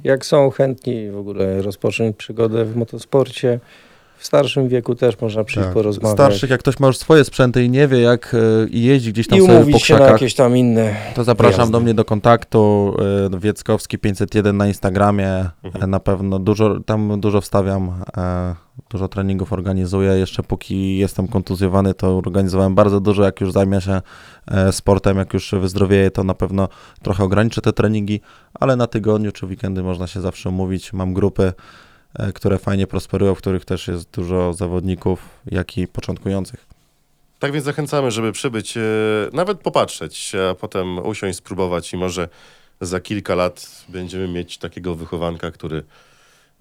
[0.05, 3.61] Jak są chętni w ogóle rozpocząć przygodę w motosporcie,
[4.23, 5.75] w starszym wieku też można przyjść Tak.
[5.75, 6.17] porozmawiać.
[6.17, 9.29] Starszych, jak ktoś ma już swoje sprzęty i nie wie, jak e, i jeździ gdzieś
[9.29, 10.95] tam I sobie po umówić się na krzakach, jakieś tam inne.
[11.15, 11.73] to zapraszam wyjazdy.
[11.73, 12.95] do mnie do kontaktu.
[13.35, 15.45] e, Wieckowski 501 na Instagramie.
[15.65, 15.85] Mhm.
[15.85, 17.93] E, Na pewno dużo, tam dużo wstawiam.
[18.91, 20.13] dużo treningów organizuję.
[20.13, 23.23] Jeszcze póki jestem kontuzjowany, to organizowałem bardzo dużo.
[23.23, 24.01] Jak już zajmę się
[24.71, 26.69] sportem, jak już wyzdrowieję, to na pewno
[27.03, 28.21] trochę ograniczę te treningi,
[28.55, 30.93] ale na tygodniu czy weekendy można się zawsze umówić.
[30.93, 31.53] Mam grupy,
[32.35, 36.67] które fajnie prosperują, w których też jest dużo zawodników, jak i początkujących.
[37.39, 38.81] Tak więc zachęcamy, żeby przybyć, e,
[39.33, 42.29] nawet popatrzeć, a potem usiąść, spróbować i może
[42.81, 45.83] za kilka lat będziemy mieć takiego wychowanka, który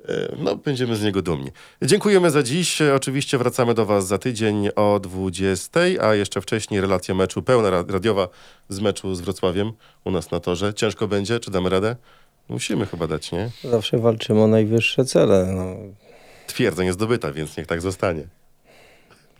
[0.06, 1.52] e, no, będziemy z niego dumni.
[1.82, 2.82] Dziękujemy za dziś.
[2.82, 7.70] E, Oczywiście wracamy do Was za tydzień o 20, a jeszcze wcześniej relacja meczu pełna
[7.70, 8.28] ra- radiowa
[8.70, 9.72] z meczu z Wrocławiem
[10.04, 10.74] u nas na torze.
[10.74, 11.40] Ciężko będzie?
[11.40, 11.96] Czy damy radę?
[12.52, 13.50] Musimy chyba dać, nie?
[13.64, 15.54] Zawsze walczymy o najwyższe cele.
[15.56, 15.76] No,
[16.48, 18.24] Twierdza nie zdobyta, więc niech tak zostanie.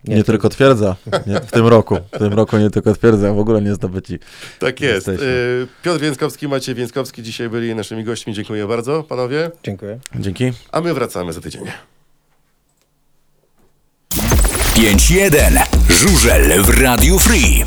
[0.04, 0.96] Nie, Nie, tylko twierdza
[1.26, 1.96] nie, w tym roku.
[2.12, 4.18] W tym roku nie tylko twierdza, w ogóle nie zdobyci.
[4.58, 5.06] Tak jest.
[5.06, 5.66] Jesteśmy.
[5.80, 8.34] E, Piotr Więckowski, Maciej Więckowski dzisiaj byli naszymi gośćmi.
[8.34, 9.50] Dziękuję bardzo, panowie.
[9.64, 9.98] Dziękuję.
[10.20, 10.52] Dzięki.
[10.72, 11.62] A my wracamy za tydzień.
[14.74, 15.62] 5-1.
[15.88, 17.64] Żużel w Radiu Free.